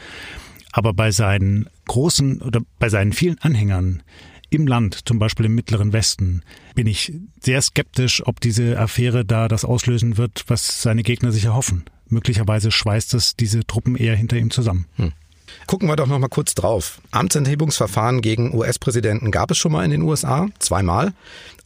Aber 0.73 0.93
bei 0.93 1.11
seinen 1.11 1.69
großen 1.89 2.43
oder 2.43 2.61
bei 2.79 2.89
seinen 2.89 3.13
vielen 3.13 3.39
Anhängern 3.39 4.03
im 4.51 4.67
Land, 4.67 5.09
zum 5.09 5.19
Beispiel 5.19 5.47
im 5.47 5.55
Mittleren 5.55 5.93
Westen, 5.93 6.43
bin 6.75 6.87
ich 6.87 7.13
sehr 7.41 7.63
skeptisch, 7.63 8.27
ob 8.27 8.41
diese 8.41 8.79
Affäre 8.79 9.25
da 9.25 9.49
das 9.49 9.65
auslösen 9.65 10.17
wird, 10.17 10.45
was 10.49 10.83
seine 10.83 11.03
Gegner 11.03 11.33
sich 11.33 11.47
erhoffen. 11.47 11.85
Möglicherweise 12.09 12.73
schweißt 12.73 13.15
es 13.15 13.37
diese 13.37 13.65
Truppen 13.65 13.97
eher 13.97 14.17
hinter 14.17 14.37
ihm 14.37 14.51
zusammen. 14.51 14.87
Hm. 14.97 15.13
Gucken 15.67 15.89
wir 15.89 15.97
doch 15.97 16.07
noch 16.07 16.19
mal 16.19 16.29
kurz 16.29 16.55
drauf. 16.55 17.01
Amtsenthebungsverfahren 17.11 18.21
gegen 18.21 18.55
US-Präsidenten 18.55 19.31
gab 19.31 19.51
es 19.51 19.59
schon 19.59 19.73
mal 19.73 19.85
in 19.85 19.91
den 19.91 20.03
USA, 20.03 20.49
zweimal. 20.59 21.13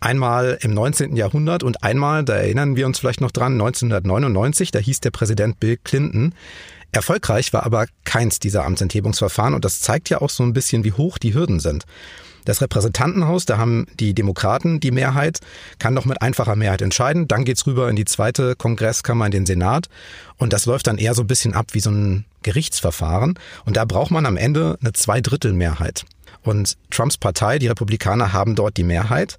Einmal 0.00 0.58
im 0.60 0.74
19. 0.74 1.16
Jahrhundert 1.16 1.62
und 1.62 1.82
einmal, 1.82 2.24
da 2.24 2.34
erinnern 2.34 2.76
wir 2.76 2.86
uns 2.86 2.98
vielleicht 2.98 3.20
noch 3.20 3.30
dran, 3.30 3.54
1999, 3.54 4.70
da 4.70 4.78
hieß 4.78 5.00
der 5.00 5.10
Präsident 5.10 5.60
Bill 5.60 5.78
Clinton. 5.82 6.34
Erfolgreich 6.92 7.52
war 7.52 7.64
aber 7.64 7.86
keins 8.04 8.38
dieser 8.38 8.64
Amtsenthebungsverfahren 8.64 9.54
und 9.54 9.64
das 9.64 9.80
zeigt 9.80 10.10
ja 10.10 10.20
auch 10.20 10.30
so 10.30 10.42
ein 10.44 10.52
bisschen, 10.52 10.84
wie 10.84 10.92
hoch 10.92 11.18
die 11.18 11.34
Hürden 11.34 11.60
sind. 11.60 11.84
Das 12.44 12.60
Repräsentantenhaus, 12.60 13.46
da 13.46 13.56
haben 13.56 13.86
die 13.98 14.14
Demokraten 14.14 14.78
die 14.78 14.90
Mehrheit, 14.90 15.40
kann 15.78 15.94
noch 15.94 16.04
mit 16.04 16.20
einfacher 16.20 16.56
Mehrheit 16.56 16.82
entscheiden. 16.82 17.26
Dann 17.26 17.44
geht's 17.44 17.66
rüber 17.66 17.88
in 17.88 17.96
die 17.96 18.04
zweite 18.04 18.54
Kongresskammer, 18.54 19.26
in 19.26 19.32
den 19.32 19.46
Senat. 19.46 19.88
Und 20.36 20.52
das 20.52 20.66
läuft 20.66 20.86
dann 20.86 20.98
eher 20.98 21.14
so 21.14 21.22
ein 21.22 21.26
bisschen 21.26 21.54
ab 21.54 21.68
wie 21.72 21.80
so 21.80 21.90
ein 21.90 22.26
Gerichtsverfahren. 22.42 23.38
Und 23.64 23.76
da 23.76 23.86
braucht 23.86 24.10
man 24.10 24.26
am 24.26 24.36
Ende 24.36 24.78
eine 24.80 24.92
Zweidrittelmehrheit. 24.92 26.04
Und 26.42 26.76
Trumps 26.90 27.16
Partei, 27.16 27.58
die 27.58 27.68
Republikaner, 27.68 28.34
haben 28.34 28.54
dort 28.54 28.76
die 28.76 28.84
Mehrheit. 28.84 29.38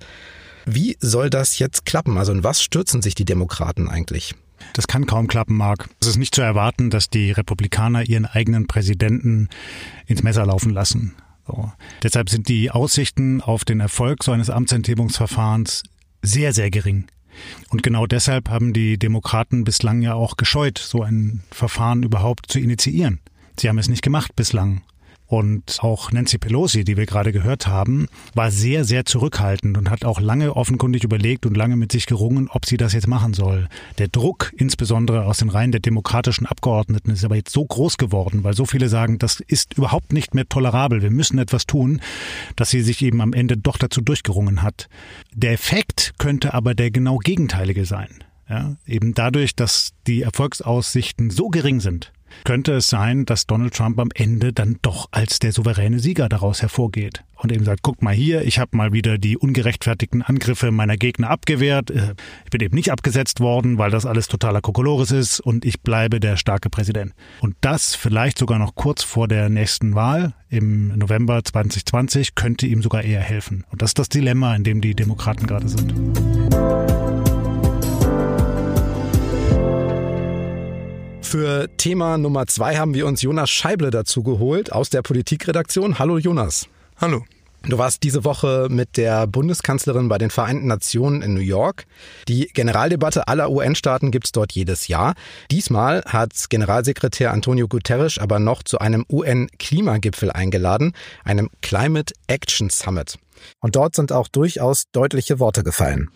Wie 0.66 0.98
soll 1.00 1.30
das 1.30 1.60
jetzt 1.60 1.86
klappen? 1.86 2.18
Also 2.18 2.32
in 2.32 2.44
was 2.44 2.62
stürzen 2.62 3.02
sich 3.02 3.16
die 3.16 3.26
Demokraten 3.26 3.88
eigentlich? 3.88 4.34
Das 4.74 4.88
kann 4.88 5.06
kaum 5.06 5.28
klappen, 5.28 5.56
Mark. 5.56 5.90
Es 6.02 6.08
ist 6.08 6.18
nicht 6.18 6.34
zu 6.34 6.42
erwarten, 6.42 6.90
dass 6.90 7.10
die 7.10 7.32
Republikaner 7.32 8.04
ihren 8.04 8.26
eigenen 8.26 8.68
Präsidenten 8.68 9.50
ins 10.08 10.24
Messer 10.24 10.46
laufen 10.46 10.72
lassen. 10.72 11.16
So. 11.46 11.72
Deshalb 12.02 12.30
sind 12.30 12.50
die 12.50 12.72
Aussichten 12.72 13.42
auf 13.42 13.66
den 13.66 13.80
Erfolg 13.80 14.24
so 14.24 14.32
eines 14.32 14.50
Amtsenthebungsverfahrens 14.50 15.84
sehr, 16.22 16.54
sehr 16.54 16.72
gering. 16.72 17.06
Und 17.70 17.84
genau 17.84 18.08
deshalb 18.08 18.50
haben 18.50 18.74
die 18.74 18.98
Demokraten 18.98 19.66
bislang 19.66 20.02
ja 20.02 20.14
auch 20.14 20.38
gescheut, 20.38 20.78
so 20.78 21.04
ein 21.04 21.44
Verfahren 21.52 22.04
überhaupt 22.04 22.52
zu 22.52 22.60
initiieren. 22.60 23.20
Sie 23.60 23.70
haben 23.70 23.78
es 23.78 23.90
nicht 23.90 24.02
gemacht 24.02 24.36
bislang. 24.36 24.82
Und 25.28 25.80
auch 25.82 26.12
Nancy 26.12 26.38
Pelosi, 26.38 26.84
die 26.84 26.98
wir 26.98 27.06
gerade 27.06 27.32
gehört 27.32 27.68
haben, 27.68 28.08
war 28.36 28.52
sehr, 28.52 28.86
sehr 28.86 29.06
zurückhaltend 29.06 29.78
und 29.78 29.90
hat 29.90 30.06
auch 30.06 30.20
lange 30.20 30.56
offenkundig 30.56 31.04
überlegt 31.04 31.46
und 31.46 31.58
lange 31.58 31.76
mit 31.76 31.92
sich 31.92 32.06
gerungen, 32.06 32.48
ob 32.50 32.66
sie 32.66 32.78
das 32.78 32.94
jetzt 32.94 33.08
machen 33.08 33.34
soll. 33.34 33.68
Der 33.98 34.08
Druck, 34.08 34.54
insbesondere 34.56 35.26
aus 35.26 35.38
den 35.38 35.50
Reihen 35.50 35.72
der 35.72 35.82
demokratischen 35.82 36.46
Abgeordneten, 36.46 37.12
ist 37.12 37.26
aber 37.26 37.36
jetzt 37.36 37.52
so 37.52 37.66
groß 37.66 37.98
geworden, 37.98 38.44
weil 38.44 38.54
so 38.54 38.66
viele 38.66 38.88
sagen, 38.88 39.18
das 39.18 39.40
ist 39.40 39.78
überhaupt 39.78 40.14
nicht 40.14 40.36
mehr 40.36 40.48
tolerabel, 40.48 41.02
wir 41.02 41.12
müssen 41.12 41.40
etwas 41.40 41.66
tun, 41.66 42.02
dass 42.56 42.70
sie 42.70 42.82
sich 42.82 43.02
eben 43.02 43.22
am 43.22 43.34
Ende 43.34 43.58
doch 43.58 43.78
dazu 43.78 44.02
durchgerungen 44.02 44.62
hat. 44.62 44.88
Der 45.34 45.54
Effekt 45.54 46.14
könnte 46.20 46.54
aber 46.54 46.76
der 46.76 46.92
genau 46.92 47.18
gegenteilige 47.18 47.86
sein. 47.86 48.10
Ja, 48.48 48.76
eben 48.86 49.16
dadurch, 49.16 49.56
dass 49.56 49.94
die 50.06 50.22
Erfolgsaussichten 50.22 51.32
so 51.32 51.50
gering 51.50 51.80
sind, 51.80 52.12
könnte 52.44 52.74
es 52.74 52.88
sein, 52.88 53.26
dass 53.26 53.48
Donald 53.48 53.74
Trump 53.74 54.00
am 54.00 54.10
Ende 54.14 54.54
dann 54.54 54.78
doch 54.82 55.08
als 55.12 55.40
der 55.40 55.52
souveräne 55.52 56.00
Sieger 56.00 56.30
daraus 56.30 56.62
hervorgeht 56.62 57.24
und 57.46 57.52
eben 57.52 57.66
sagt, 57.66 57.82
guck 57.84 58.02
mal 58.02 58.14
hier, 58.14 58.44
ich 58.44 58.60
habe 58.60 58.76
mal 58.76 58.94
wieder 58.94 59.18
die 59.18 59.38
ungerechtfertigten 59.38 60.22
Angriffe 60.22 60.72
meiner 60.72 60.98
Gegner 60.98 61.30
abgewehrt. 61.30 61.92
Äh, 61.92 62.16
ich 62.44 62.50
bin 62.50 62.62
eben 62.62 62.76
nicht 62.76 62.92
abgesetzt 62.92 63.40
worden, 63.40 63.78
weil 63.78 63.92
das 63.92 64.06
alles 64.06 64.28
totaler 64.28 64.62
Kokolores 64.62 65.12
ist 65.12 65.40
und 65.40 65.66
ich 65.66 65.82
bleibe 65.82 66.20
der 66.20 66.38
starke 66.38 66.70
Präsident. 66.70 67.14
Und 67.42 67.56
das 67.62 67.96
vielleicht 67.96 68.40
sogar 68.40 68.60
noch 68.60 68.76
kurz 68.76 69.04
vor 69.04 69.28
der 69.28 69.50
nächsten 69.50 69.96
Wahl 69.96 70.34
im 70.50 70.98
November 70.98 71.44
2020 71.44 72.36
könnte 72.36 72.68
ihm 72.68 72.82
sogar 72.82 73.04
eher 73.04 73.22
helfen. 73.22 73.64
Und 73.72 73.82
das 73.82 73.92
ist 73.92 74.00
das 74.00 74.10
Dilemma, 74.10 74.56
in 74.56 74.64
dem 74.64 74.82
die 74.82 74.96
Demokraten 74.96 75.48
gerade 75.48 75.68
sind. 75.68 75.94
Für 81.26 81.68
Thema 81.76 82.20
Nummer 82.20 82.46
zwei 82.46 82.78
haben 82.78 82.94
wir 82.94 83.08
uns 83.08 83.24
Jonas 83.24 83.50
Scheible 83.50 83.90
dazu 83.90 84.22
geholt 84.22 84.72
aus 84.72 84.92
der 84.92 85.02
Politikredaktion. 85.02 85.98
Hallo 85.98 86.20
Jonas. 86.20 86.68
Hallo. 87.02 87.26
Du 87.64 87.80
warst 87.80 88.04
diese 88.04 88.24
Woche 88.24 88.68
mit 88.70 88.96
der 88.96 89.26
Bundeskanzlerin 89.26 90.08
bei 90.08 90.20
den 90.20 90.30
Vereinten 90.30 90.68
Nationen 90.68 91.24
in 91.24 91.34
New 91.34 91.42
York. 91.42 91.88
Die 92.28 92.48
Generaldebatte 92.54 93.28
aller 93.28 93.50
UN-Staaten 93.50 94.12
gibt's 94.12 94.34
dort 94.34 94.52
jedes 94.52 94.88
Jahr. 94.88 95.16
Diesmal 95.50 96.04
hat 96.06 96.32
Generalsekretär 96.50 97.34
Antonio 97.34 97.68
Guterres 97.68 98.20
aber 98.20 98.38
noch 98.38 98.62
zu 98.62 98.78
einem 98.78 99.04
UN-Klimagipfel 99.12 100.32
eingeladen, 100.32 100.94
einem 101.24 101.50
Climate 101.62 102.14
Action 102.28 102.70
Summit. 102.70 103.18
Und 103.60 103.76
dort 103.76 103.96
sind 103.96 104.12
auch 104.12 104.28
durchaus 104.28 104.86
deutliche 104.92 105.40
Worte 105.40 105.64
gefallen. 105.64 106.10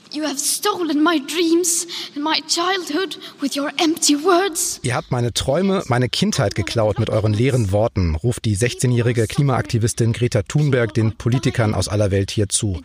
Ihr 4.83 4.95
habt 4.95 5.11
meine 5.11 5.33
Träume, 5.33 5.83
meine 5.87 6.09
Kindheit 6.09 6.55
geklaut 6.55 6.99
mit 6.99 7.09
euren 7.09 7.33
leeren 7.33 7.71
Worten, 7.71 8.15
ruft 8.15 8.45
die 8.45 8.57
16-jährige 8.57 9.27
Klimaaktivistin 9.27 10.13
Greta 10.13 10.43
Thunberg 10.43 10.93
den 10.93 11.15
Politikern 11.17 11.73
aus 11.73 11.87
aller 11.87 12.11
Welt 12.11 12.31
hier 12.31 12.49
zu. 12.49 12.81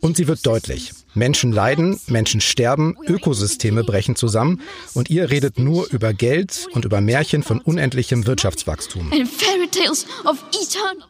Und 0.00 0.16
sie 0.16 0.28
wird 0.28 0.46
deutlich. 0.46 0.92
Menschen 1.14 1.52
leiden, 1.52 2.00
Menschen 2.06 2.40
sterben, 2.40 2.96
Ökosysteme 3.06 3.84
brechen 3.84 4.16
zusammen 4.16 4.60
und 4.94 5.10
ihr 5.10 5.30
redet 5.30 5.58
nur 5.58 5.88
über 5.90 6.12
Geld 6.12 6.66
und 6.72 6.84
über 6.84 7.00
Märchen 7.00 7.42
von 7.42 7.60
unendlichem 7.60 8.26
Wirtschaftswachstum. 8.26 9.10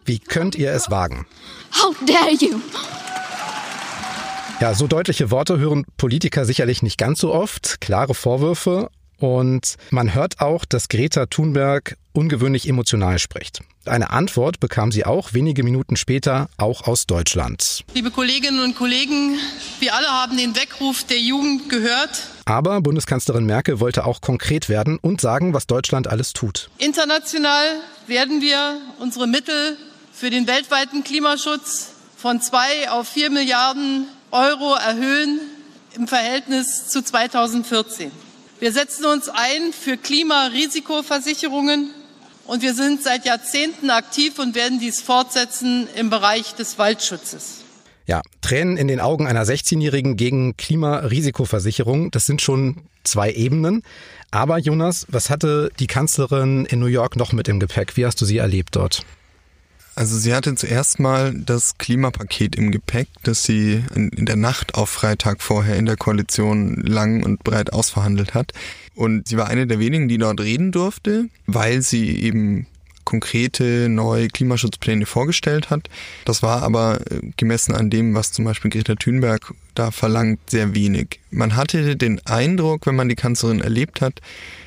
Wie 0.04 0.18
könnt 0.18 0.54
ihr 0.54 0.72
es 0.72 0.90
wagen? 0.90 1.26
Ja, 4.60 4.74
so 4.74 4.88
deutliche 4.88 5.30
Worte 5.30 5.58
hören 5.58 5.84
Politiker 5.96 6.44
sicherlich 6.44 6.82
nicht 6.82 6.98
ganz 6.98 7.20
so 7.20 7.32
oft. 7.32 7.80
Klare 7.80 8.14
Vorwürfe. 8.14 8.90
Und 9.18 9.76
man 9.90 10.14
hört 10.14 10.40
auch, 10.40 10.64
dass 10.64 10.88
Greta 10.88 11.26
Thunberg 11.26 11.96
ungewöhnlich 12.12 12.68
emotional 12.68 13.18
spricht. 13.18 13.60
Eine 13.84 14.10
Antwort 14.10 14.60
bekam 14.60 14.92
sie 14.92 15.04
auch 15.04 15.32
wenige 15.32 15.62
Minuten 15.62 15.96
später 15.96 16.48
auch 16.56 16.86
aus 16.86 17.06
Deutschland. 17.06 17.84
Liebe 17.94 18.10
Kolleginnen 18.10 18.62
und 18.62 18.76
Kollegen, 18.76 19.38
wir 19.80 19.94
alle 19.94 20.08
haben 20.08 20.36
den 20.36 20.54
Weckruf 20.56 21.04
der 21.04 21.18
Jugend 21.18 21.68
gehört. 21.68 22.28
Aber 22.44 22.80
Bundeskanzlerin 22.80 23.46
Merkel 23.46 23.80
wollte 23.80 24.04
auch 24.04 24.20
konkret 24.20 24.68
werden 24.68 24.98
und 25.00 25.20
sagen, 25.20 25.54
was 25.54 25.66
Deutschland 25.66 26.08
alles 26.08 26.32
tut. 26.32 26.70
International 26.78 27.80
werden 28.06 28.40
wir 28.40 28.80
unsere 28.98 29.26
Mittel 29.26 29.76
für 30.12 30.30
den 30.30 30.46
weltweiten 30.46 31.04
Klimaschutz 31.04 31.92
von 32.16 32.40
zwei 32.40 32.90
auf 32.90 33.08
vier 33.08 33.30
Milliarden 33.30 34.08
Euro 34.30 34.74
erhöhen 34.74 35.40
im 35.94 36.08
Verhältnis 36.08 36.88
zu 36.88 37.02
2014. 37.02 38.10
Wir 38.60 38.72
setzen 38.72 39.06
uns 39.06 39.28
ein 39.28 39.72
für 39.72 39.96
Klimarisikoversicherungen 39.96 41.90
und 42.44 42.62
wir 42.62 42.74
sind 42.74 43.04
seit 43.04 43.24
Jahrzehnten 43.24 43.90
aktiv 43.90 44.40
und 44.40 44.56
werden 44.56 44.80
dies 44.80 45.00
fortsetzen 45.00 45.86
im 45.94 46.10
Bereich 46.10 46.56
des 46.56 46.76
Waldschutzes. 46.76 47.58
Ja, 48.06 48.20
Tränen 48.40 48.76
in 48.76 48.88
den 48.88 49.00
Augen 49.00 49.28
einer 49.28 49.44
16-Jährigen 49.44 50.16
gegen 50.16 50.56
Klimarisikoversicherung, 50.56 52.10
das 52.10 52.26
sind 52.26 52.42
schon 52.42 52.78
zwei 53.04 53.30
Ebenen. 53.30 53.82
Aber 54.32 54.58
Jonas, 54.58 55.06
was 55.08 55.30
hatte 55.30 55.70
die 55.78 55.86
Kanzlerin 55.86 56.64
in 56.64 56.80
New 56.80 56.86
York 56.86 57.16
noch 57.16 57.32
mit 57.32 57.48
im 57.48 57.60
Gepäck? 57.60 57.96
Wie 57.96 58.06
hast 58.06 58.20
du 58.20 58.24
sie 58.24 58.38
erlebt 58.38 58.74
dort? 58.74 59.04
Also 59.98 60.16
sie 60.16 60.32
hatte 60.32 60.54
zuerst 60.54 61.00
mal 61.00 61.34
das 61.34 61.76
Klimapaket 61.76 62.54
im 62.54 62.70
Gepäck, 62.70 63.08
das 63.24 63.42
sie 63.42 63.82
in, 63.96 64.26
der 64.26 64.36
Nacht 64.36 64.76
auf 64.76 64.90
Freitag 64.90 65.42
vorher 65.42 65.74
in 65.74 65.86
der 65.86 65.96
Koalition 65.96 66.76
lang 66.76 67.24
und 67.24 67.42
breit 67.42 67.72
ausverhandelt 67.72 68.32
hat. 68.32 68.52
Und 68.94 69.26
sie 69.26 69.36
war 69.36 69.48
eine 69.48 69.66
der 69.66 69.80
wenigen, 69.80 70.06
die 70.06 70.16
dort 70.16 70.40
reden 70.40 70.70
durfte, 70.70 71.24
weil 71.48 71.82
sie 71.82 72.16
eben 72.22 72.68
konkrete 73.02 73.88
neue 73.88 74.28
Klimaschutzpläne 74.28 75.04
vorgestellt 75.04 75.68
hat. 75.68 75.88
Das 76.24 76.44
war 76.44 76.62
aber 76.62 77.00
äh, 77.10 77.32
gemessen 77.36 77.74
an 77.74 77.90
dem, 77.90 78.14
was 78.14 78.30
zum 78.30 78.44
Beispiel 78.44 78.70
Greta 78.70 78.94
Thunberg 78.94 79.52
da 79.74 79.90
verlangt, 79.90 80.38
sehr 80.48 80.76
wenig. 80.76 81.18
Man 81.32 81.56
hatte 81.56 81.96
den 81.96 82.24
Eindruck, 82.24 82.86
wenn 82.86 82.94
man 82.94 83.08
die 83.08 83.16
Kanzlerin 83.16 83.60
erlebt 83.60 84.00
hat, 84.00 84.20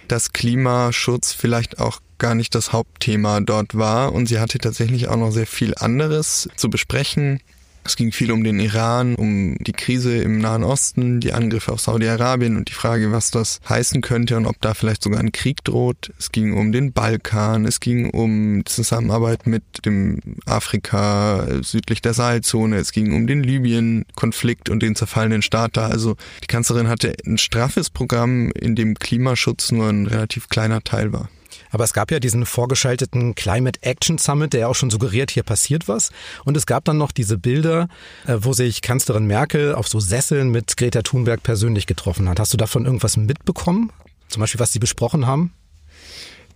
dass 0.10 0.34
Klimaschutz 0.34 1.32
vielleicht 1.32 1.80
auch 1.80 2.02
gar 2.22 2.36
nicht 2.36 2.54
das 2.54 2.72
Hauptthema 2.72 3.42
dort 3.42 3.76
war 3.76 4.14
und 4.14 4.28
sie 4.28 4.40
hatte 4.40 4.60
tatsächlich 4.60 5.08
auch 5.08 5.18
noch 5.18 5.32
sehr 5.32 5.48
viel 5.48 5.74
anderes 5.76 6.48
zu 6.56 6.70
besprechen. 6.70 7.42
Es 7.84 7.96
ging 7.96 8.12
viel 8.12 8.32
um 8.32 8.44
den 8.44 8.60
Iran, 8.60 9.16
um 9.16 9.58
die 9.60 9.72
Krise 9.72 10.16
im 10.18 10.38
Nahen 10.38 10.64
Osten, 10.64 11.20
die 11.20 11.34
Angriffe 11.34 11.72
auf 11.72 11.82
Saudi-Arabien 11.82 12.56
und 12.56 12.70
die 12.70 12.74
Frage, 12.74 13.12
was 13.12 13.32
das 13.32 13.60
heißen 13.68 14.02
könnte 14.02 14.38
und 14.38 14.46
ob 14.46 14.62
da 14.62 14.76
vielleicht 14.76 15.02
sogar 15.02 15.20
ein 15.20 15.32
Krieg 15.32 15.64
droht. 15.64 16.14
Es 16.20 16.32
ging 16.32 16.54
um 16.54 16.72
den 16.72 16.94
Balkan, 16.94 17.66
es 17.66 17.80
ging 17.80 18.12
um 18.12 18.62
Zusammenarbeit 18.68 19.48
mit 19.48 19.64
dem 19.84 20.20
Afrika 20.46 21.48
südlich 21.64 22.04
der 22.04 22.14
Sahelzone, 22.14 22.78
es 22.78 22.92
ging 22.92 23.16
um 23.16 23.26
den 23.26 23.42
Libyen-Konflikt 23.42 24.70
und 24.70 24.84
den 24.84 24.96
zerfallenen 24.96 25.42
Staat 25.42 25.76
da. 25.76 25.88
Also 25.88 26.18
die 26.44 26.48
Kanzlerin 26.48 26.88
hatte 26.88 27.16
ein 27.26 27.40
straffes 27.40 27.90
Programm, 27.90 28.52
in 28.52 28.76
dem 28.76 28.94
Klimaschutz 28.94 29.72
nur 29.72 29.90
ein 29.90 30.06
relativ 30.06 30.50
kleiner 30.50 30.84
Teil 30.84 31.14
war. 31.14 31.30
Aber 31.70 31.84
es 31.84 31.94
gab 31.94 32.12
ja 32.12 32.20
diesen 32.20 32.46
vorgeschalteten 32.46 33.36
Climate 33.36 33.82
Action 33.84 34.18
Summit, 34.18 34.54
der 34.54 34.62
ja 34.62 34.68
auch 34.68 34.76
schon 34.76 34.90
suggeriert, 34.90 35.32
hier 35.32 35.44
passiert 35.44 35.88
was. 35.88 36.12
Und 36.46 36.58
es 36.58 36.66
gab 36.66 36.86
dann 36.86 36.98
noch 36.98 37.12
diese 37.12 37.38
Bilder, 37.38 37.88
äh, 38.26 38.38
wo 38.40 38.54
sich 38.54 38.82
Kanzlerin 38.82 39.26
Merkel 39.26 39.76
auf 39.76 39.88
so 39.88 40.00
Sesseln 40.00 40.50
mit 40.50 40.78
Greta 40.78 41.02
Thunberg 41.02 41.44
persönlich 41.44 41.88
getroffen 41.88 42.30
hat. 42.30 42.40
Hast 42.40 42.54
du 42.54 42.58
davon 42.58 42.86
irgendwas 42.86 43.18
mitbekommen? 43.18 43.92
Zum 44.28 44.40
Beispiel, 44.40 44.60
was 44.60 44.72
sie 44.72 44.80
besprochen 44.80 45.28
haben? 45.28 45.54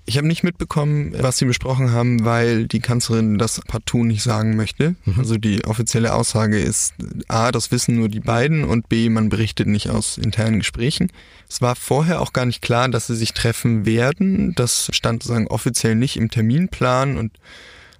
Ich 0.08 0.18
habe 0.18 0.28
nicht 0.28 0.44
mitbekommen, 0.44 1.16
was 1.18 1.40
sie 1.40 1.46
besprochen 1.46 1.92
haben, 1.92 2.26
weil 2.26 2.68
die 2.68 2.80
Kanzlerin 2.80 3.40
das 3.40 3.60
partout 3.62 4.04
nicht 4.04 4.22
sagen 4.22 4.56
möchte. 4.56 4.96
Mhm. 5.06 5.16
Also 5.18 5.38
die 5.38 5.66
offizielle 5.66 6.14
Aussage 6.14 6.60
ist 6.60 6.94
A, 7.28 7.52
das 7.52 7.72
wissen 7.72 7.96
nur 7.96 8.08
die 8.08 8.20
beiden 8.20 8.66
und 8.66 8.88
B, 8.88 9.10
man 9.10 9.30
berichtet 9.30 9.68
nicht 9.68 9.90
aus 9.90 10.20
internen 10.20 10.60
Gesprächen. 10.60 11.12
Es 11.50 11.62
war 11.62 11.76
vorher 11.76 12.22
auch 12.22 12.34
gar 12.34 12.46
nicht 12.46 12.62
klar, 12.62 12.88
dass 12.90 13.08
sie 13.08 13.16
sich 13.16 13.34
treffen 13.34 13.86
werden. 13.86 14.54
Das 14.56 14.90
stand 14.94 15.24
sozusagen 15.24 15.48
offiziell 15.48 15.96
nicht 15.96 16.18
im 16.18 16.30
Terminplan 16.30 17.18
und 17.18 17.32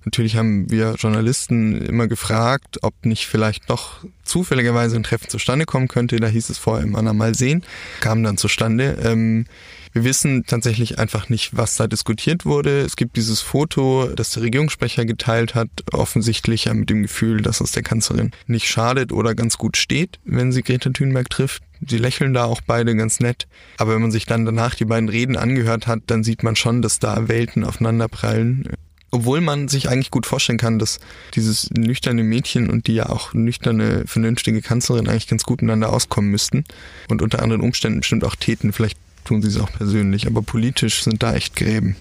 Natürlich 0.06 0.38
haben 0.38 0.70
wir 0.70 0.96
Journalisten 0.98 1.82
immer 1.82 2.08
gefragt, 2.08 2.80
ob 2.84 3.06
nicht 3.06 3.26
vielleicht 3.26 3.70
doch 3.70 4.06
zufälligerweise 4.24 4.96
ein 4.96 5.04
Treffen 5.04 5.30
zustande 5.30 5.66
kommen 5.66 5.88
könnte. 5.88 6.18
Da 6.18 6.28
hieß 6.28 6.50
es 6.50 6.58
vorher 6.58 6.86
immer 6.86 7.02
mal 7.14 7.36
sehen, 7.36 7.64
kam 8.02 8.24
dann 8.24 8.38
zustande. 8.38 8.98
Ähm, 9.04 9.46
wir 9.94 10.04
wissen 10.04 10.44
tatsächlich 10.46 11.00
einfach 11.00 11.30
nicht, 11.30 11.56
was 11.56 11.78
da 11.78 11.88
diskutiert 11.88 12.46
wurde. 12.46 12.82
Es 12.82 12.98
gibt 12.98 13.16
dieses 13.16 13.40
Foto, 13.40 14.10
das 14.14 14.32
der 14.32 14.44
Regierungssprecher 14.44 15.06
geteilt 15.06 15.56
hat, 15.56 15.70
offensichtlich 15.94 16.66
ja 16.66 16.74
mit 16.74 16.90
dem 16.90 17.04
Gefühl, 17.04 17.42
dass 17.42 17.62
es 17.62 17.72
der 17.72 17.84
Kanzlerin 17.84 18.32
nicht 18.46 18.68
schadet 18.68 19.14
oder 19.14 19.36
ganz 19.36 19.58
gut 19.58 19.78
steht, 19.78 20.20
wenn 20.26 20.52
sie 20.52 20.64
Greta 20.64 20.90
Thunberg 20.90 21.30
trifft. 21.30 21.64
Sie 21.88 21.98
lächeln 21.98 22.34
da 22.34 22.44
auch 22.44 22.60
beide 22.60 22.94
ganz 22.96 23.22
nett. 23.22 23.48
Aber 23.78 23.96
wenn 23.96 24.02
man 24.02 24.12
sich 24.12 24.26
dann 24.26 24.46
danach 24.46 24.76
die 24.76 24.86
beiden 24.86 25.08
Reden 25.08 25.38
angehört 25.38 25.88
hat, 25.88 26.02
dann 26.08 26.26
sieht 26.26 26.44
man 26.44 26.58
schon, 26.58 26.82
dass 26.82 27.00
da 27.00 27.30
Welten 27.30 27.64
aufeinanderprallen. 27.64 28.70
Obwohl 29.16 29.40
man 29.40 29.70
sich 29.70 29.88
eigentlich 29.88 30.12
gut 30.12 30.26
vorstellen 30.26 30.58
kann, 30.58 30.78
dass 30.78 31.00
dieses 31.36 31.70
nüchterne 31.72 32.22
Mädchen 32.22 32.70
und 32.70 32.88
die 32.88 32.96
ja 32.96 33.08
auch 33.08 33.34
nüchterne, 33.34 34.04
vernünftige 34.06 34.62
Kanzlerin 34.62 35.08
eigentlich 35.08 35.28
ganz 35.28 35.44
gut 35.44 35.62
miteinander 35.62 35.94
auskommen 35.94 36.30
müssten 36.30 36.66
und 37.08 37.22
unter 37.22 37.42
anderen 37.42 37.62
Umständen 37.62 38.02
bestimmt 38.02 38.26
auch 38.26 38.36
täten. 38.36 38.74
Vielleicht 38.74 38.98
tun 39.24 39.42
sie 39.42 39.48
es 39.48 39.58
auch 39.58 39.72
persönlich, 39.72 40.28
aber 40.28 40.42
politisch 40.42 41.02
sind 41.02 41.24
da 41.24 41.34
echt 41.34 41.56
Gräben. 41.56 41.96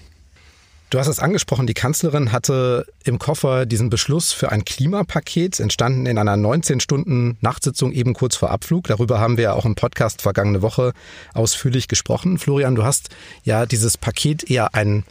Du 0.89 0.99
hast 0.99 1.07
es 1.07 1.19
angesprochen, 1.19 1.67
die 1.67 1.73
Kanzlerin 1.73 2.33
hatte 2.33 2.85
im 3.05 3.17
Koffer 3.17 3.65
diesen 3.65 3.89
Beschluss 3.89 4.33
für 4.33 4.51
ein 4.51 4.65
Klimapaket, 4.65 5.61
entstanden 5.61 6.07
in 6.07 6.17
einer 6.17 6.35
19-Stunden-Nachtsitzung 6.35 7.93
eben 7.93 8.13
kurz 8.13 8.35
vor 8.35 8.51
Abflug. 8.51 8.87
Darüber 8.87 9.21
haben 9.21 9.37
wir 9.37 9.55
auch 9.55 9.65
im 9.65 9.75
Podcast 9.75 10.21
vergangene 10.21 10.61
Woche 10.61 10.91
ausführlich 11.33 11.87
gesprochen. 11.87 12.37
Florian, 12.37 12.75
du 12.75 12.83
hast 12.83 13.07
ja 13.45 13.65
dieses 13.65 13.97
Paket 13.97 14.51
eher 14.51 14.75
ein 14.75 15.05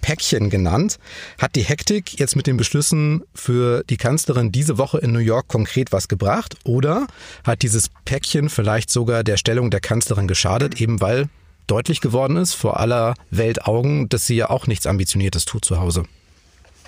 Päckchen 0.00 0.50
genannt. 0.50 0.98
Hat 1.38 1.56
die 1.56 1.62
Hektik 1.62 2.18
jetzt 2.18 2.36
mit 2.36 2.46
den 2.46 2.56
Beschlüssen 2.56 3.22
für 3.34 3.84
die 3.84 3.96
Kanzlerin 3.96 4.52
diese 4.52 4.78
Woche 4.78 4.98
in 4.98 5.12
New 5.12 5.18
York 5.18 5.48
konkret 5.48 5.92
was 5.92 6.08
gebracht? 6.08 6.56
Oder 6.64 7.06
hat 7.44 7.62
dieses 7.62 7.90
Päckchen 8.04 8.48
vielleicht 8.48 8.90
sogar 8.90 9.24
der 9.24 9.36
Stellung 9.36 9.70
der 9.70 9.80
Kanzlerin 9.80 10.28
geschadet, 10.28 10.80
eben 10.80 11.00
weil 11.00 11.28
deutlich 11.66 12.00
geworden 12.00 12.36
ist, 12.36 12.54
vor 12.54 12.80
aller 12.80 13.14
Welt 13.30 13.64
Augen, 13.66 14.08
dass 14.08 14.26
sie 14.26 14.36
ja 14.36 14.50
auch 14.50 14.66
nichts 14.66 14.86
Ambitioniertes 14.86 15.44
tut 15.44 15.64
zu 15.64 15.78
Hause? 15.78 16.04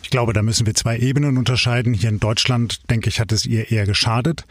Ich 0.02 0.10
glaube, 0.10 0.32
da 0.32 0.42
müssen 0.42 0.66
wir 0.66 0.74
zwei 0.74 0.98
Ebenen 0.98 1.38
unterscheiden. 1.38 1.94
Hier 1.94 2.08
in 2.08 2.20
Deutschland, 2.20 2.90
denke 2.90 3.08
ich, 3.08 3.20
hat 3.20 3.32
es 3.32 3.46
ihr 3.46 3.70
eher 3.70 3.86
geschadet. 3.86 4.44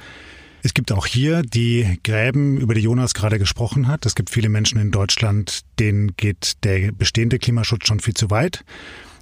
Es 0.63 0.74
gibt 0.74 0.91
auch 0.91 1.06
hier 1.06 1.41
die 1.41 2.00
Gräben, 2.03 2.58
über 2.58 2.75
die 2.75 2.82
Jonas 2.82 3.13
gerade 3.13 3.39
gesprochen 3.39 3.88
hat. 3.88 4.06
Es 4.06 4.15
gibt 4.15 4.30
viele 4.30 4.50
Menschen 4.50 4.80
in 4.80 4.91
Deutschland, 4.91 5.62
denen 5.80 6.15
geht 6.18 6.63
der 6.63 6.91
bestehende 6.91 7.39
Klimaschutz 7.39 7.88
schon 7.88 8.00
viel 8.00 8.13
zu 8.13 8.30
weit. 8.30 8.63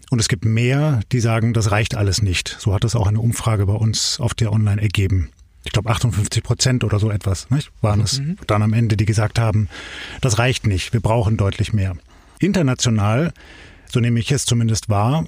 Und 0.09 0.19
es 0.19 0.27
gibt 0.27 0.43
mehr, 0.43 1.01
die 1.11 1.19
sagen, 1.19 1.53
das 1.53 1.71
reicht 1.71 1.95
alles 1.95 2.21
nicht. 2.21 2.57
So 2.59 2.73
hat 2.73 2.83
es 2.83 2.95
auch 2.95 3.07
eine 3.07 3.21
Umfrage 3.21 3.65
bei 3.67 3.73
uns 3.73 4.19
auf 4.19 4.33
der 4.33 4.51
Online 4.51 4.81
ergeben. 4.81 5.29
Ich 5.63 5.71
glaube 5.71 5.89
58 5.89 6.43
Prozent 6.43 6.83
oder 6.83 6.99
so 6.99 7.11
etwas 7.11 7.49
nicht? 7.49 7.71
waren 7.81 8.01
es 8.01 8.19
mhm. 8.19 8.37
dann 8.47 8.63
am 8.63 8.73
Ende, 8.73 8.97
die 8.97 9.05
gesagt 9.05 9.39
haben, 9.39 9.69
das 10.21 10.39
reicht 10.39 10.65
nicht, 10.65 10.93
wir 10.93 10.99
brauchen 10.99 11.37
deutlich 11.37 11.73
mehr. 11.73 11.95
International, 12.39 13.33
so 13.91 13.99
nehme 13.99 14.19
ich 14.19 14.31
es 14.31 14.45
zumindest 14.45 14.89
wahr, 14.89 15.25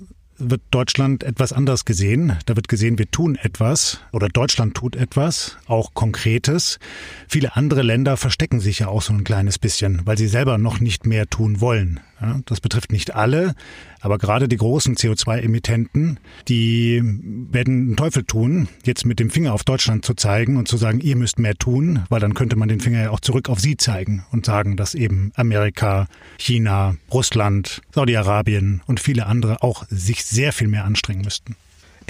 wird 0.49 0.61
Deutschland 0.71 1.23
etwas 1.23 1.53
anders 1.53 1.85
gesehen. 1.85 2.37
Da 2.45 2.55
wird 2.55 2.67
gesehen, 2.67 2.97
wir 2.97 3.09
tun 3.09 3.35
etwas 3.35 3.99
oder 4.11 4.27
Deutschland 4.27 4.75
tut 4.75 4.95
etwas, 4.95 5.57
auch 5.67 5.93
Konkretes. 5.93 6.79
Viele 7.27 7.55
andere 7.55 7.81
Länder 7.81 8.17
verstecken 8.17 8.59
sich 8.59 8.79
ja 8.79 8.87
auch 8.87 9.01
so 9.01 9.13
ein 9.13 9.23
kleines 9.23 9.59
bisschen, 9.59 10.01
weil 10.05 10.17
sie 10.17 10.27
selber 10.27 10.57
noch 10.57 10.79
nicht 10.79 11.05
mehr 11.05 11.27
tun 11.27 11.61
wollen. 11.61 11.99
Ja, 12.19 12.39
das 12.45 12.61
betrifft 12.61 12.91
nicht 12.91 13.15
alle, 13.15 13.55
aber 14.01 14.17
gerade 14.17 14.47
die 14.47 14.57
großen 14.57 14.95
CO2-Emittenten, 14.95 16.19
die 16.47 17.01
werden 17.03 17.89
den 17.89 17.97
Teufel 17.97 18.23
tun, 18.23 18.67
jetzt 18.83 19.05
mit 19.05 19.19
dem 19.19 19.29
Finger 19.29 19.53
auf 19.53 19.63
Deutschland 19.63 20.03
zu 20.03 20.13
zeigen 20.13 20.57
und 20.57 20.67
zu 20.67 20.77
sagen, 20.77 20.99
ihr 20.99 21.15
müsst 21.15 21.39
mehr 21.39 21.55
tun, 21.55 22.03
weil 22.09 22.19
dann 22.19 22.33
könnte 22.33 22.55
man 22.55 22.67
den 22.67 22.79
Finger 22.79 23.01
ja 23.03 23.09
auch 23.11 23.19
zurück 23.19 23.49
auf 23.49 23.59
sie 23.59 23.77
zeigen 23.77 24.25
und 24.31 24.45
sagen, 24.45 24.75
dass 24.75 24.95
eben 24.95 25.31
Amerika, 25.35 26.07
China, 26.37 26.95
Russland, 27.11 27.81
Saudi-Arabien 27.93 28.81
und 28.87 28.99
viele 28.99 29.25
andere 29.27 29.63
auch 29.63 29.85
sich 29.89 30.25
sehr 30.25 30.51
viel 30.51 30.67
mehr 30.67 30.85
anstrengen 30.85 31.21
müssten. 31.21 31.55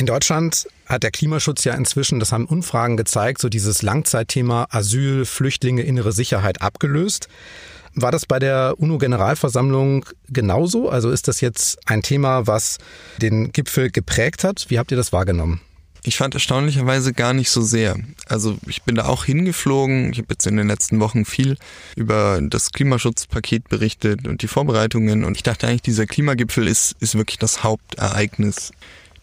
In 0.01 0.07
Deutschland 0.07 0.67
hat 0.87 1.03
der 1.03 1.11
Klimaschutz 1.11 1.63
ja 1.63 1.75
inzwischen, 1.75 2.19
das 2.19 2.31
haben 2.31 2.47
Umfragen 2.47 2.97
gezeigt, 2.97 3.39
so 3.39 3.49
dieses 3.49 3.83
Langzeitthema 3.83 4.65
Asyl, 4.71 5.25
Flüchtlinge, 5.25 5.83
innere 5.83 6.11
Sicherheit 6.11 6.63
abgelöst. 6.63 7.27
War 7.93 8.11
das 8.11 8.25
bei 8.25 8.39
der 8.39 8.73
UNO-Generalversammlung 8.79 10.05
genauso? 10.27 10.89
Also 10.89 11.11
ist 11.11 11.27
das 11.27 11.39
jetzt 11.39 11.77
ein 11.85 12.01
Thema, 12.01 12.47
was 12.47 12.79
den 13.21 13.51
Gipfel 13.51 13.91
geprägt 13.91 14.43
hat? 14.43 14.65
Wie 14.69 14.79
habt 14.79 14.89
ihr 14.89 14.97
das 14.97 15.13
wahrgenommen? 15.13 15.61
Ich 16.03 16.17
fand 16.17 16.33
erstaunlicherweise 16.33 17.13
gar 17.13 17.33
nicht 17.33 17.51
so 17.51 17.61
sehr. 17.61 17.95
Also 18.25 18.57
ich 18.65 18.81
bin 18.81 18.95
da 18.95 19.05
auch 19.05 19.25
hingeflogen. 19.25 20.13
Ich 20.13 20.17
habe 20.17 20.29
jetzt 20.31 20.47
in 20.47 20.57
den 20.57 20.67
letzten 20.67 20.99
Wochen 20.99 21.25
viel 21.25 21.57
über 21.95 22.39
das 22.41 22.71
Klimaschutzpaket 22.71 23.69
berichtet 23.69 24.27
und 24.27 24.41
die 24.41 24.47
Vorbereitungen. 24.47 25.23
Und 25.23 25.37
ich 25.37 25.43
dachte 25.43 25.67
eigentlich, 25.67 25.83
dieser 25.83 26.07
Klimagipfel 26.07 26.67
ist, 26.67 26.95
ist 26.99 27.13
wirklich 27.13 27.37
das 27.37 27.63
Hauptereignis 27.63 28.71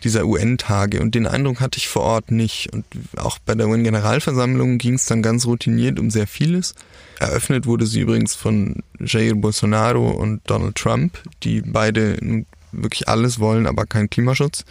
dieser 0.04 0.26
UN-Tage. 0.26 1.00
Und 1.00 1.14
den 1.14 1.26
Eindruck 1.26 1.60
hatte 1.60 1.78
ich 1.78 1.88
vor 1.88 2.02
Ort 2.02 2.30
nicht. 2.30 2.72
Und 2.72 2.84
auch 3.16 3.38
bei 3.38 3.54
der 3.54 3.68
UN-Generalversammlung 3.68 4.78
ging 4.78 4.94
es 4.94 5.06
dann 5.06 5.22
ganz 5.22 5.46
routiniert 5.46 5.98
um 5.98 6.10
sehr 6.10 6.26
vieles. 6.26 6.74
Eröffnet 7.18 7.66
wurde 7.66 7.86
sie 7.86 8.00
übrigens 8.00 8.34
von 8.34 8.82
Jair 9.00 9.34
Bolsonaro 9.34 10.10
und 10.10 10.40
Donald 10.46 10.76
Trump, 10.76 11.18
die 11.42 11.62
beide 11.62 12.44
wirklich 12.70 13.08
alles 13.08 13.40
wollen, 13.40 13.66
aber 13.66 13.86
keinen 13.86 14.10
Klimaschutz. 14.10 14.64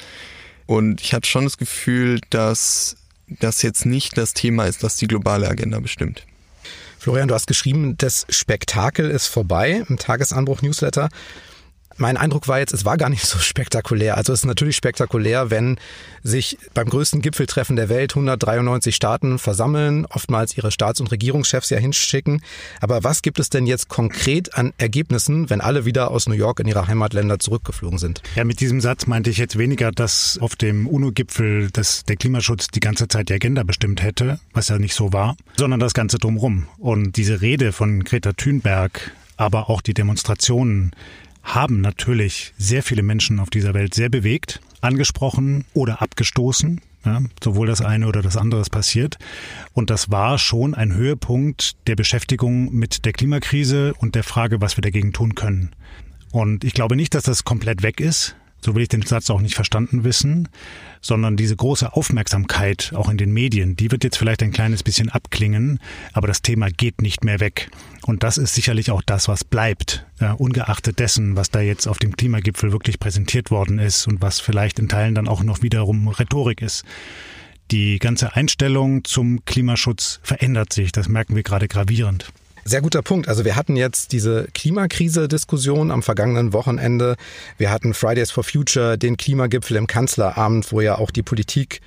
Und 0.66 1.02
ich 1.02 1.14
hatte 1.14 1.30
schon 1.30 1.46
das 1.46 1.58
Gefühl, 1.58 2.20
dass 2.30 2.98
das 3.28 3.62
jetzt 3.62 3.86
nicht 3.86 4.18
das 4.18 4.34
Thema 4.34 4.66
ist, 4.66 4.84
das 4.84 4.96
die 4.96 5.08
globale 5.08 5.48
Agenda 5.48 5.80
bestimmt. 5.80 6.24
Florian, 7.00 7.28
du 7.28 7.36
hast 7.36 7.48
geschrieben, 7.48 7.96
das 7.98 8.26
Spektakel 8.30 9.10
ist 9.10 9.28
vorbei 9.28 9.84
im 9.88 9.98
Tagesanbruch-Newsletter. 9.98 11.10
Mein 11.98 12.16
Eindruck 12.16 12.48
war 12.48 12.60
jetzt, 12.60 12.74
es 12.74 12.86
war 12.86 12.96
gar 12.98 13.10
nicht 13.10 13.26
so 13.26 13.40
spektakulär. 13.40 14.18
Also 14.18 14.32
es 14.32 14.42
ist 14.42 14.46
natürlich 14.46 14.76
spektakulär, 14.76 15.50
wenn 15.50 15.78
sich 16.24 16.58
beim 16.74 16.88
größten 16.88 17.22
Gipfeltreffen 17.22 17.76
der 17.76 17.90
Welt 17.90 18.12
193 18.12 18.96
Staaten 18.96 19.40
versammeln, 19.40 20.06
oftmals 20.06 20.56
ihre 20.56 20.72
Staats- 20.72 21.00
und 21.00 21.12
Regierungschefs 21.12 21.72
ja 21.72 21.78
hinschicken. 21.80 22.42
Aber 22.82 23.04
was 23.04 23.24
gibt 23.24 23.40
es 23.40 23.50
denn 23.50 23.66
jetzt 23.66 23.90
konkret 23.90 24.54
an 24.54 24.74
Ergebnissen, 24.78 25.50
wenn 25.50 25.60
alle 25.60 25.86
wieder 25.86 26.12
aus 26.12 26.28
New 26.28 26.36
York 26.36 26.60
in 26.60 26.68
ihre 26.68 26.88
Heimatländer 26.88 27.40
zurückgeflogen 27.40 27.98
sind? 27.98 28.22
Ja, 28.36 28.44
mit 28.44 28.60
diesem 28.60 28.80
Satz 28.80 29.08
meinte 29.08 29.32
ich 29.32 29.38
jetzt 29.38 29.58
weniger, 29.58 29.92
dass 29.92 30.38
auf 30.40 30.56
dem 30.56 30.88
UNO-Gipfel 30.88 31.72
der 31.72 32.16
Klimaschutz 32.16 32.68
die 32.68 32.80
ganze 32.80 33.08
Zeit 33.08 33.30
die 33.30 33.34
Agenda 33.34 33.64
bestimmt 33.64 34.04
hätte, 34.04 34.40
was 34.54 34.68
ja 34.68 34.78
nicht 34.78 34.94
so 34.94 35.14
war, 35.14 35.36
sondern 35.56 35.80
das 35.80 35.94
Ganze 35.94 36.20
drumherum. 36.20 36.68
Und 36.78 37.18
diese 37.18 37.42
Rede 37.42 37.72
von 37.72 38.04
Greta 38.04 38.34
Thunberg 38.34 39.12
aber 39.38 39.70
auch 39.70 39.82
die 39.82 39.94
Demonstrationen 39.94 40.92
haben 41.48 41.80
natürlich 41.80 42.54
sehr 42.58 42.84
viele 42.84 43.04
Menschen 43.04 43.40
auf 43.40 43.50
dieser 43.50 43.74
Welt 43.74 43.94
sehr 43.94 44.10
bewegt, 44.10 44.60
angesprochen 44.82 45.66
oder 45.74 46.02
abgestoßen. 46.02 46.82
Ja, 47.06 47.22
sowohl 47.42 47.68
das 47.68 47.82
eine 47.82 48.08
oder 48.08 48.22
das 48.22 48.36
andere 48.36 48.60
ist 48.60 48.70
passiert. 48.70 49.18
Und 49.72 49.90
das 49.90 50.12
war 50.12 50.38
schon 50.38 50.76
ein 50.76 50.94
Höhepunkt 50.94 51.78
der 51.88 51.96
Beschäftigung 51.96 52.74
mit 52.74 53.06
der 53.06 53.14
Klimakrise 53.14 53.94
und 53.94 54.16
der 54.16 54.24
Frage, 54.24 54.60
was 54.60 54.76
wir 54.76 54.82
dagegen 54.82 55.14
tun 55.14 55.34
können. 55.34 55.72
Und 56.32 56.66
ich 56.66 56.74
glaube 56.74 56.98
nicht, 56.98 57.16
dass 57.16 57.24
das 57.24 57.46
komplett 57.46 57.82
weg 57.82 58.02
ist. 58.02 58.36
So 58.62 58.76
will 58.76 58.82
ich 58.82 58.90
den 58.90 59.04
Satz 59.04 59.30
auch 59.30 59.42
nicht 59.42 59.56
verstanden 59.56 60.04
wissen, 60.04 60.50
sondern 61.00 61.38
diese 61.38 61.56
große 61.56 61.94
Aufmerksamkeit 61.94 62.92
auch 62.96 63.10
in 63.10 63.18
den 63.18 63.32
Medien, 63.32 63.76
die 63.76 63.92
wird 63.92 64.04
jetzt 64.04 64.18
vielleicht 64.18 64.42
ein 64.44 64.52
kleines 64.52 64.84
bisschen 64.84 65.10
abklingen, 65.10 65.80
aber 66.14 66.28
das 66.28 66.42
Thema 66.42 66.70
geht 66.70 67.02
nicht 67.02 67.24
mehr 67.24 67.40
weg. 67.40 67.70
Und 68.06 68.24
das 68.24 68.38
ist 68.38 68.56
sicherlich 68.56 68.92
auch 68.92 69.02
das, 69.02 69.28
was 69.28 69.44
bleibt, 69.44 70.06
ja, 70.20 70.34
ungeachtet 70.34 71.00
dessen, 71.00 71.36
was 71.36 71.52
da 71.52 71.62
jetzt 71.62 71.88
auf 71.88 72.00
dem 72.00 72.16
Klimagipfel 72.16 72.72
wirklich 72.72 73.00
präsentiert 73.00 73.52
worden 73.52 73.80
ist 73.80 74.08
und 74.08 74.22
was 74.22 74.40
vielleicht 74.40 74.80
in 74.80 74.90
Teilen 74.90 75.16
dann 75.16 75.28
auch 75.28 75.44
noch 75.44 75.62
wiederum 75.62 76.08
Rhetorik 76.08 76.62
ist. 76.62 76.84
Die 77.70 78.00
ganze 78.00 78.34
Einstellung 78.34 79.04
zum 79.04 79.44
Klimaschutz 79.44 80.20
verändert 80.24 80.72
sich, 80.72 80.94
das 80.94 81.10
merken 81.10 81.36
wir 81.36 81.44
gerade 81.44 81.68
gravierend. 81.68 82.32
Sehr 82.68 82.82
guter 82.82 83.02
Punkt. 83.02 83.30
Also 83.30 83.46
wir 83.46 83.56
hatten 83.56 83.78
jetzt 83.78 84.12
diese 84.12 84.50
Klimakrise-Diskussion 84.54 85.90
am 85.90 86.04
vergangenen 86.04 86.52
Wochenende. 86.52 87.16
Wir 87.58 87.72
hatten 87.72 87.94
Fridays 87.94 88.30
for 88.30 88.44
Future, 88.44 88.98
den 88.98 89.16
Klimagipfel 89.16 89.78
im 89.78 89.88
Kanzleramt, 89.88 90.74
wo 90.74 90.82
ja 90.82 90.98
auch 90.98 91.10
die 91.10 91.24
Politik 91.24 91.80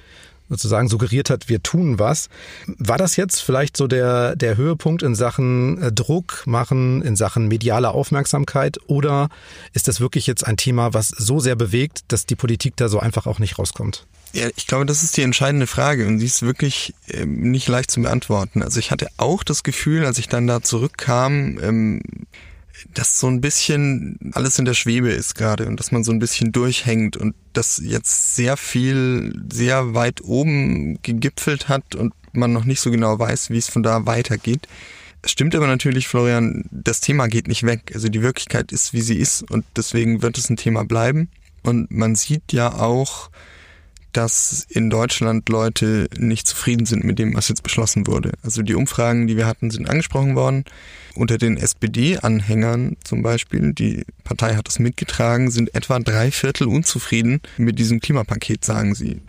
sozusagen 0.49 0.89
suggeriert 0.89 1.29
hat, 1.29 1.51
wir 1.51 1.63
tun 1.63 1.99
was. 1.99 2.31
War 2.67 2.97
das 2.97 3.17
jetzt 3.17 3.43
vielleicht 3.43 3.77
so 3.77 3.89
der, 3.89 4.37
der 4.37 4.57
Höhepunkt 4.57 5.03
in 5.03 5.15
Sachen 5.15 5.83
äh, 5.83 5.93
Druck 5.93 6.45
machen, 6.47 7.03
in 7.03 7.15
Sachen 7.15 7.47
mediale 7.49 7.91
Aufmerksamkeit 7.91 8.79
oder 8.87 9.29
ist 9.75 9.87
das 9.87 10.01
wirklich 10.01 10.27
jetzt 10.27 10.47
ein 10.47 10.57
Thema, 10.57 10.95
was 10.95 11.09
so 11.09 11.41
sehr 11.41 11.57
bewegt, 11.57 12.05
dass 12.09 12.25
die 12.25 12.37
Politik 12.37 12.77
da 12.77 12.89
so 12.89 12.99
einfach 12.99 13.27
auch 13.27 13.39
nicht 13.39 13.59
rauskommt? 13.59 14.07
Ja, 14.33 14.49
ich 14.57 14.67
glaube, 14.67 14.87
das 14.87 15.03
ist 15.03 15.17
die 15.17 15.23
entscheidende 15.23 15.67
Frage 15.67 16.07
und 16.07 16.19
die 16.19 16.27
ist 16.27 16.43
wirklich 16.43 16.95
ähm, 17.09 17.51
nicht 17.51 17.67
leicht 17.69 17.91
zu 17.91 18.01
beantworten. 18.01 18.63
Also 18.63 18.79
ich 18.79 18.91
hatte 18.91 19.09
auch 19.17 19.43
das 19.43 19.65
Gefühl, 19.65 20.05
als 20.05 20.19
ich 20.19 20.29
dann 20.29 20.47
da 20.47 20.63
zurückkam, 20.63 21.59
ähm, 21.61 22.03
dass 22.95 23.19
so 23.19 23.27
ein 23.27 23.41
bisschen 23.41 24.19
alles 24.33 24.59
in 24.59 24.65
der 24.65 24.75
Schwebe 24.75 25.11
ist 25.11 25.35
gerade 25.35 25.67
und 25.67 25.79
dass 25.79 25.93
man 25.93 26.05
so 26.05 26.13
ein 26.13 26.21
bisschen 26.21 26.53
durchhängt 26.53 27.17
und 27.17 27.35
das 27.53 27.81
jetzt 27.85 28.37
sehr 28.37 28.57
viel, 28.57 29.35
sehr 29.53 29.95
weit 29.95 30.23
oben 30.23 31.03
gegipfelt 31.03 31.69
hat 31.69 31.95
und 31.95 32.15
man 32.33 32.53
noch 32.53 32.65
nicht 32.65 32.81
so 32.81 32.91
genau 32.91 33.19
weiß, 33.19 33.51
wie 33.51 33.59
es 33.59 33.69
von 33.69 33.83
da 33.83 34.07
weitergeht. 34.07 34.69
Es 35.23 35.33
stimmt 35.33 35.55
aber 35.55 35.67
natürlich, 35.67 36.09
Florian, 36.09 36.65
das 36.71 37.01
Thema 37.01 37.27
geht 37.27 37.49
nicht 37.49 37.65
weg. 37.65 37.91
Also 37.95 38.09
die 38.09 38.23
Wirklichkeit 38.23 38.73
ist, 38.73 38.93
wie 38.95 39.03
sie 39.03 39.17
ist 39.17 39.43
und 39.51 39.65
deswegen 39.77 40.23
wird 40.23 40.39
es 40.39 40.49
ein 40.49 40.57
Thema 40.57 40.85
bleiben. 40.85 41.29
Und 41.63 41.91
man 41.91 42.15
sieht 42.15 42.53
ja 42.53 42.73
auch, 42.73 43.31
dass 44.13 44.67
in 44.69 44.91
Deutschland 44.91 45.49
Leute 45.49 46.09
nicht 46.17 46.47
zufrieden 46.47 46.87
sind 46.87 47.05
mit 47.05 47.19
dem, 47.19 47.35
was 47.35 47.49
jetzt 47.49 47.63
beschlossen 47.63 48.07
wurde. 48.07 48.33
Also 48.43 48.63
die 48.63 48.75
Umfragen, 48.75 49.27
die 49.27 49.37
wir 49.37 49.47
hatten, 49.47 49.71
sind 49.71 49.89
angesprochen 49.89 50.35
worden. 50.35 50.65
Unter 51.15 51.39
den 51.39 51.57
SPD-Anhängern 51.57 52.97
zum 53.05 53.23
Beispiel, 53.23 53.73
die 53.73 54.05
Partei 54.25 54.55
hat 54.55 54.69
das 54.69 54.79
mitgetragen, 54.79 55.51
sind 55.51 55.75
etwa 55.75 55.99
drei 55.99 56.31
Viertel 56.31 56.69
unzufrieden 56.69 57.41
mit 57.57 57.79
diesem 57.79 58.01
Klimapaket, 58.01 58.65
sagen 58.65 58.95
sie. 58.95 59.21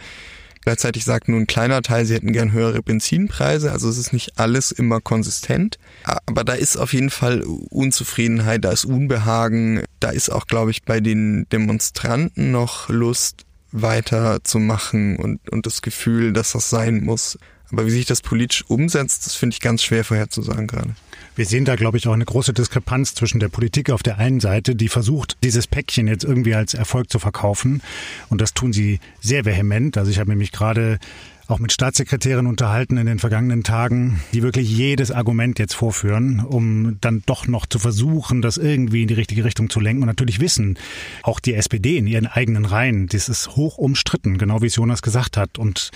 Gleichzeitig 0.64 1.06
sagt 1.06 1.28
nur 1.28 1.40
ein 1.40 1.48
kleiner 1.48 1.82
Teil, 1.82 2.06
sie 2.06 2.14
hätten 2.14 2.34
gern 2.34 2.52
höhere 2.52 2.84
Benzinpreise. 2.84 3.72
Also 3.72 3.90
es 3.90 3.98
ist 3.98 4.14
nicht 4.14 4.38
alles 4.38 4.72
immer 4.72 5.02
konsistent. 5.02 5.80
Aber 6.28 6.44
da 6.44 6.54
ist 6.54 6.78
auf 6.78 6.94
jeden 6.94 7.10
Fall 7.10 7.42
Unzufriedenheit, 7.42 8.64
da 8.64 8.72
ist 8.72 8.86
Unbehagen. 8.86 9.84
Da 10.00 10.12
ist 10.12 10.30
auch, 10.30 10.46
glaube 10.46 10.70
ich, 10.70 10.84
bei 10.84 11.00
den 11.00 11.48
Demonstranten 11.52 12.52
noch 12.52 12.90
Lust, 12.90 13.44
weiterzumachen 13.72 15.18
und, 15.18 15.50
und 15.50 15.66
das 15.66 15.82
Gefühl, 15.82 16.34
dass 16.34 16.54
das 16.54 16.70
sein 16.70 17.04
muss. 17.04 17.38
Aber 17.72 17.86
wie 17.86 17.92
sich 17.92 18.06
das 18.06 18.22
politisch 18.22 18.66
umsetzt, 18.68 19.26
das 19.26 19.36
finde 19.36 19.54
ich 19.54 19.62
ganz 19.62 19.82
schwer 19.84 20.04
vorherzusagen 20.04 20.68
gerade. 20.68 20.90
Wir 21.36 21.46
sehen 21.46 21.64
da, 21.64 21.78
glaube 21.78 21.98
ich, 21.98 22.08
auch 22.08 22.14
eine 22.14 22.26
große 22.26 22.52
Diskrepanz 22.52 23.16
zwischen 23.16 23.40
der 23.40 23.48
Politik 23.48 23.90
auf 23.90 24.04
der 24.04 24.18
einen 24.18 24.42
Seite, 24.42 24.76
die 24.76 24.90
versucht, 24.90 25.38
dieses 25.44 25.68
Päckchen 25.68 26.08
jetzt 26.08 26.26
irgendwie 26.26 26.56
als 26.56 26.74
Erfolg 26.74 27.10
zu 27.10 27.20
verkaufen. 27.20 27.82
Und 28.30 28.42
das 28.42 28.54
tun 28.54 28.74
sie 28.74 29.00
sehr 29.22 29.46
vehement. 29.46 29.98
Also 29.98 30.12
ich 30.12 30.20
habe 30.20 30.30
nämlich 30.30 30.52
gerade 30.52 31.00
auch 31.48 31.60
mit 31.60 31.72
Staatssekretären 31.72 32.48
unterhalten 32.48 32.98
in 32.98 33.06
den 33.06 33.20
vergangenen 33.20 33.64
Tagen, 33.64 34.22
die 34.34 34.42
wirklich 34.42 34.70
jedes 34.70 35.12
Argument 35.12 35.60
jetzt 35.60 35.74
vorführen, 35.74 36.40
um 36.40 36.98
dann 37.02 37.24
doch 37.26 37.48
noch 37.48 37.66
zu 37.66 37.80
versuchen, 37.80 38.42
das 38.42 38.58
irgendwie 38.58 39.02
in 39.02 39.08
die 39.08 39.14
richtige 39.14 39.44
Richtung 39.44 39.70
zu 39.70 39.80
lenken. 39.80 40.04
Und 40.04 40.08
natürlich 40.08 40.40
wissen 40.40 40.78
auch 41.24 41.40
die 41.40 41.54
SPD 41.54 41.98
in 41.98 42.08
ihren 42.08 42.28
eigenen 42.28 42.66
Reihen, 42.66 43.08
das 43.08 43.30
ist 43.30 43.56
hoch 43.56 43.78
umstritten, 43.78 44.38
genau 44.38 44.62
wie 44.62 44.68
es 44.68 44.76
Jonas 44.76 45.02
gesagt 45.02 45.38
hat. 45.38 45.58
Und 45.58 45.92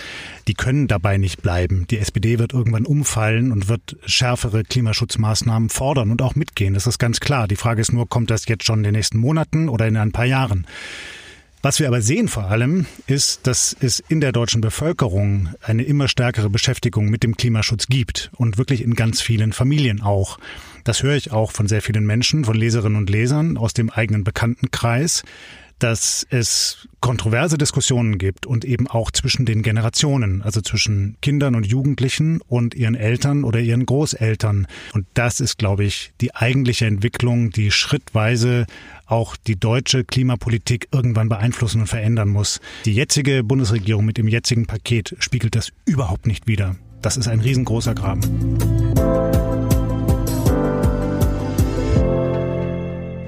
die 0.48 0.54
können 0.54 0.88
dabei 0.88 1.16
nicht 1.16 1.42
bleiben. 1.42 1.86
Die 1.90 1.98
SPD 1.98 2.38
wird 2.38 2.52
irgendwann 2.52 2.86
umfallen 2.86 3.52
und 3.52 3.68
wird 3.68 3.96
schärfere 4.04 4.64
Klimaschutzmaßnahmen 4.64 5.68
fordern 5.68 6.10
und 6.10 6.22
auch 6.22 6.34
mitgehen. 6.34 6.74
Das 6.74 6.86
ist 6.86 6.98
ganz 6.98 7.20
klar. 7.20 7.48
Die 7.48 7.56
Frage 7.56 7.80
ist 7.80 7.92
nur, 7.92 8.08
kommt 8.08 8.30
das 8.30 8.46
jetzt 8.46 8.64
schon 8.64 8.80
in 8.80 8.84
den 8.84 8.94
nächsten 8.94 9.18
Monaten 9.18 9.68
oder 9.68 9.86
in 9.86 9.96
ein 9.96 10.12
paar 10.12 10.26
Jahren? 10.26 10.66
Was 11.66 11.80
wir 11.80 11.88
aber 11.88 12.00
sehen 12.00 12.28
vor 12.28 12.44
allem, 12.44 12.86
ist, 13.08 13.48
dass 13.48 13.76
es 13.80 13.98
in 13.98 14.20
der 14.20 14.30
deutschen 14.30 14.60
Bevölkerung 14.60 15.48
eine 15.60 15.82
immer 15.82 16.06
stärkere 16.06 16.48
Beschäftigung 16.48 17.08
mit 17.08 17.24
dem 17.24 17.36
Klimaschutz 17.36 17.88
gibt 17.88 18.30
und 18.36 18.56
wirklich 18.56 18.82
in 18.82 18.94
ganz 18.94 19.20
vielen 19.20 19.52
Familien 19.52 20.00
auch. 20.00 20.38
Das 20.84 21.02
höre 21.02 21.16
ich 21.16 21.32
auch 21.32 21.50
von 21.50 21.66
sehr 21.66 21.82
vielen 21.82 22.06
Menschen, 22.06 22.44
von 22.44 22.54
Leserinnen 22.54 22.96
und 22.96 23.10
Lesern 23.10 23.56
aus 23.56 23.74
dem 23.74 23.90
eigenen 23.90 24.22
Bekanntenkreis, 24.22 25.24
dass 25.78 26.26
es 26.30 26.88
kontroverse 27.00 27.58
Diskussionen 27.58 28.18
gibt 28.18 28.46
und 28.46 28.64
eben 28.64 28.86
auch 28.86 29.10
zwischen 29.10 29.46
den 29.46 29.62
Generationen, 29.62 30.42
also 30.42 30.60
zwischen 30.60 31.16
Kindern 31.20 31.54
und 31.54 31.66
Jugendlichen 31.66 32.40
und 32.48 32.74
ihren 32.74 32.94
Eltern 32.94 33.44
oder 33.44 33.60
ihren 33.60 33.86
Großeltern. 33.86 34.66
Und 34.94 35.06
das 35.14 35.40
ist, 35.40 35.58
glaube 35.58 35.84
ich, 35.84 36.12
die 36.20 36.34
eigentliche 36.34 36.86
Entwicklung, 36.86 37.50
die 37.50 37.70
schrittweise 37.70 38.66
auch 39.06 39.36
die 39.36 39.56
deutsche 39.56 40.04
Klimapolitik 40.04 40.88
irgendwann 40.92 41.28
beeinflussen 41.28 41.82
und 41.82 41.86
verändern 41.86 42.28
muss. 42.28 42.60
Die 42.84 42.94
jetzige 42.94 43.44
Bundesregierung 43.44 44.04
mit 44.04 44.18
dem 44.18 44.28
jetzigen 44.28 44.66
Paket 44.66 45.14
spiegelt 45.20 45.54
das 45.54 45.70
überhaupt 45.84 46.26
nicht 46.26 46.46
wider. 46.46 46.76
Das 47.02 47.16
ist 47.16 47.28
ein 47.28 47.40
riesengroßer 47.40 47.94
Graben. 47.94 48.85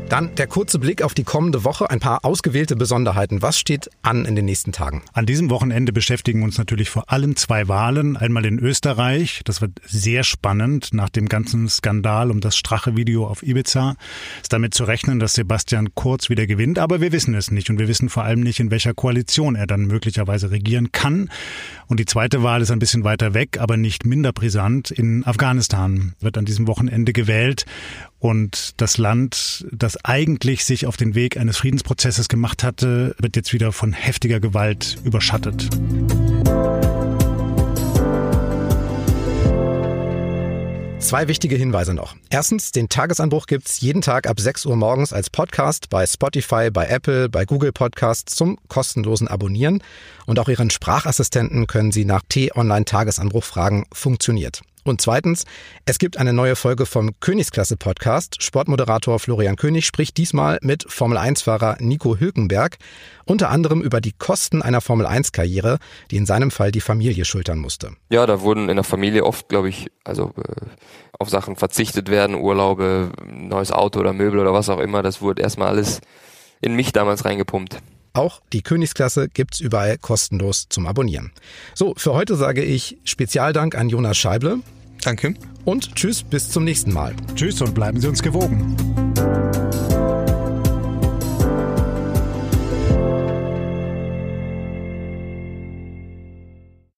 Dann 0.08 0.34
der 0.36 0.46
kurze 0.46 0.78
Blick 0.78 1.02
auf 1.02 1.12
die 1.12 1.22
kommende 1.22 1.64
Woche, 1.64 1.90
ein 1.90 2.00
paar 2.00 2.24
ausgewählte 2.24 2.76
Besonderheiten. 2.76 3.42
Was 3.42 3.58
steht 3.58 3.90
an 4.00 4.24
in 4.24 4.36
den 4.36 4.46
nächsten 4.46 4.72
Tagen? 4.72 5.02
An 5.12 5.26
diesem 5.26 5.50
Wochenende 5.50 5.92
beschäftigen 5.92 6.42
uns 6.42 6.56
natürlich 6.56 6.88
vor 6.88 7.12
allem 7.12 7.36
zwei 7.36 7.68
Wahlen. 7.68 8.16
Einmal 8.16 8.46
in 8.46 8.58
Österreich, 8.58 9.42
das 9.44 9.60
wird 9.60 9.72
sehr 9.84 10.24
spannend 10.24 10.94
nach 10.94 11.10
dem 11.10 11.28
ganzen 11.28 11.68
Skandal 11.68 12.30
um 12.30 12.40
das 12.40 12.56
Strache-Video 12.56 13.26
auf 13.26 13.42
Ibiza. 13.42 13.96
Ist 14.40 14.54
damit 14.54 14.72
zu 14.72 14.84
rechnen, 14.84 15.18
dass 15.18 15.34
Sebastian 15.34 15.94
Kurz 15.94 16.30
wieder 16.30 16.46
gewinnt, 16.46 16.78
aber 16.78 17.02
wir 17.02 17.12
wissen 17.12 17.34
es 17.34 17.50
nicht 17.50 17.68
und 17.68 17.78
wir 17.78 17.88
wissen 17.88 18.08
vor 18.08 18.24
allem 18.24 18.40
nicht, 18.40 18.60
in 18.60 18.70
welcher 18.70 18.94
Koalition 18.94 19.56
er 19.56 19.66
dann 19.66 19.86
möglicherweise 19.86 20.50
regieren 20.50 20.90
kann. 20.90 21.28
Und 21.86 22.00
die 22.00 22.06
zweite 22.06 22.42
Wahl 22.42 22.62
ist 22.62 22.70
ein 22.70 22.78
bisschen 22.78 23.04
weiter 23.04 23.34
weg, 23.34 23.58
aber 23.60 23.76
nicht 23.76 24.06
minder 24.06 24.32
brisant. 24.32 24.90
In 24.90 25.26
Afghanistan 25.26 26.14
wird 26.20 26.38
an 26.38 26.46
diesem 26.46 26.66
Wochenende 26.66 27.12
gewählt 27.12 27.66
und 28.18 28.80
das 28.80 28.98
Land, 28.98 29.66
das 29.70 30.04
eigentlich 30.04 30.64
sich 30.64 30.86
auf 30.86 30.96
den 30.96 31.14
Weg 31.14 31.36
eines 31.36 31.56
Friedensprozesses 31.58 32.28
gemacht 32.28 32.64
hatte, 32.64 33.14
wird 33.18 33.36
jetzt 33.36 33.52
wieder 33.52 33.72
von 33.72 33.92
heftiger 33.92 34.40
Gewalt 34.40 34.98
überschattet. 35.04 35.68
Zwei 41.00 41.28
wichtige 41.28 41.56
Hinweise 41.56 41.94
noch. 41.94 42.16
Erstens, 42.28 42.72
den 42.72 42.88
Tagesanbruch 42.88 43.46
gibt's 43.46 43.80
jeden 43.80 44.02
Tag 44.02 44.28
ab 44.28 44.40
6 44.40 44.66
Uhr 44.66 44.76
morgens 44.76 45.12
als 45.12 45.30
Podcast 45.30 45.88
bei 45.88 46.04
Spotify, 46.04 46.70
bei 46.72 46.86
Apple, 46.86 47.28
bei 47.28 47.44
Google 47.44 47.72
Podcasts 47.72 48.34
zum 48.34 48.58
kostenlosen 48.68 49.28
Abonnieren. 49.28 49.82
Und 50.26 50.40
auch 50.40 50.48
Ihren 50.48 50.70
Sprachassistenten 50.70 51.68
können 51.68 51.92
Sie 51.92 52.04
nach 52.04 52.22
T-Online 52.28 52.84
Tagesanbruch 52.84 53.44
fragen, 53.44 53.86
funktioniert. 53.92 54.60
Und 54.88 55.00
zweitens, 55.00 55.44
es 55.84 55.98
gibt 55.98 56.16
eine 56.16 56.32
neue 56.32 56.56
Folge 56.56 56.86
vom 56.86 57.12
Königsklasse 57.20 57.76
Podcast. 57.76 58.42
Sportmoderator 58.42 59.18
Florian 59.18 59.56
König 59.56 59.84
spricht 59.84 60.16
diesmal 60.16 60.58
mit 60.62 60.90
Formel 60.90 61.18
1-Fahrer 61.18 61.76
Nico 61.80 62.16
Hülkenberg, 62.18 62.78
unter 63.26 63.50
anderem 63.50 63.82
über 63.82 64.00
die 64.00 64.12
Kosten 64.12 64.62
einer 64.62 64.80
Formel 64.80 65.06
1-Karriere, 65.06 65.78
die 66.10 66.16
in 66.16 66.26
seinem 66.26 66.50
Fall 66.50 66.72
die 66.72 66.80
Familie 66.80 67.24
schultern 67.24 67.58
musste. 67.58 67.92
Ja, 68.10 68.26
da 68.26 68.40
wurden 68.40 68.68
in 68.68 68.76
der 68.76 68.84
Familie 68.84 69.24
oft, 69.24 69.48
glaube 69.48 69.68
ich, 69.68 69.90
also 70.04 70.32
äh, 70.38 70.66
auf 71.18 71.28
Sachen 71.28 71.56
verzichtet 71.56 72.08
werden, 72.08 72.34
Urlaube, 72.34 73.10
neues 73.30 73.72
Auto 73.72 74.00
oder 74.00 74.12
Möbel 74.12 74.40
oder 74.40 74.52
was 74.52 74.68
auch 74.70 74.78
immer. 74.78 75.02
Das 75.02 75.20
wurde 75.20 75.42
erstmal 75.42 75.68
alles 75.68 76.00
in 76.60 76.74
mich 76.74 76.92
damals 76.92 77.24
reingepumpt. 77.24 77.78
Auch 78.14 78.40
die 78.52 78.62
Königsklasse 78.62 79.28
gibt's 79.28 79.60
überall 79.60 79.98
kostenlos 79.98 80.66
zum 80.68 80.86
Abonnieren. 80.86 81.30
So, 81.74 81.94
für 81.96 82.14
heute 82.14 82.36
sage 82.36 82.64
ich 82.64 82.98
Spezialdank 83.04 83.76
an 83.76 83.88
Jonas 83.88 84.16
Scheible. 84.16 84.60
Danke. 85.02 85.34
Und 85.64 85.94
tschüss, 85.94 86.22
bis 86.22 86.50
zum 86.50 86.64
nächsten 86.64 86.92
Mal. 86.92 87.14
Tschüss 87.34 87.60
und 87.60 87.74
bleiben 87.74 88.00
Sie 88.00 88.08
uns 88.08 88.22
gewogen. 88.22 88.76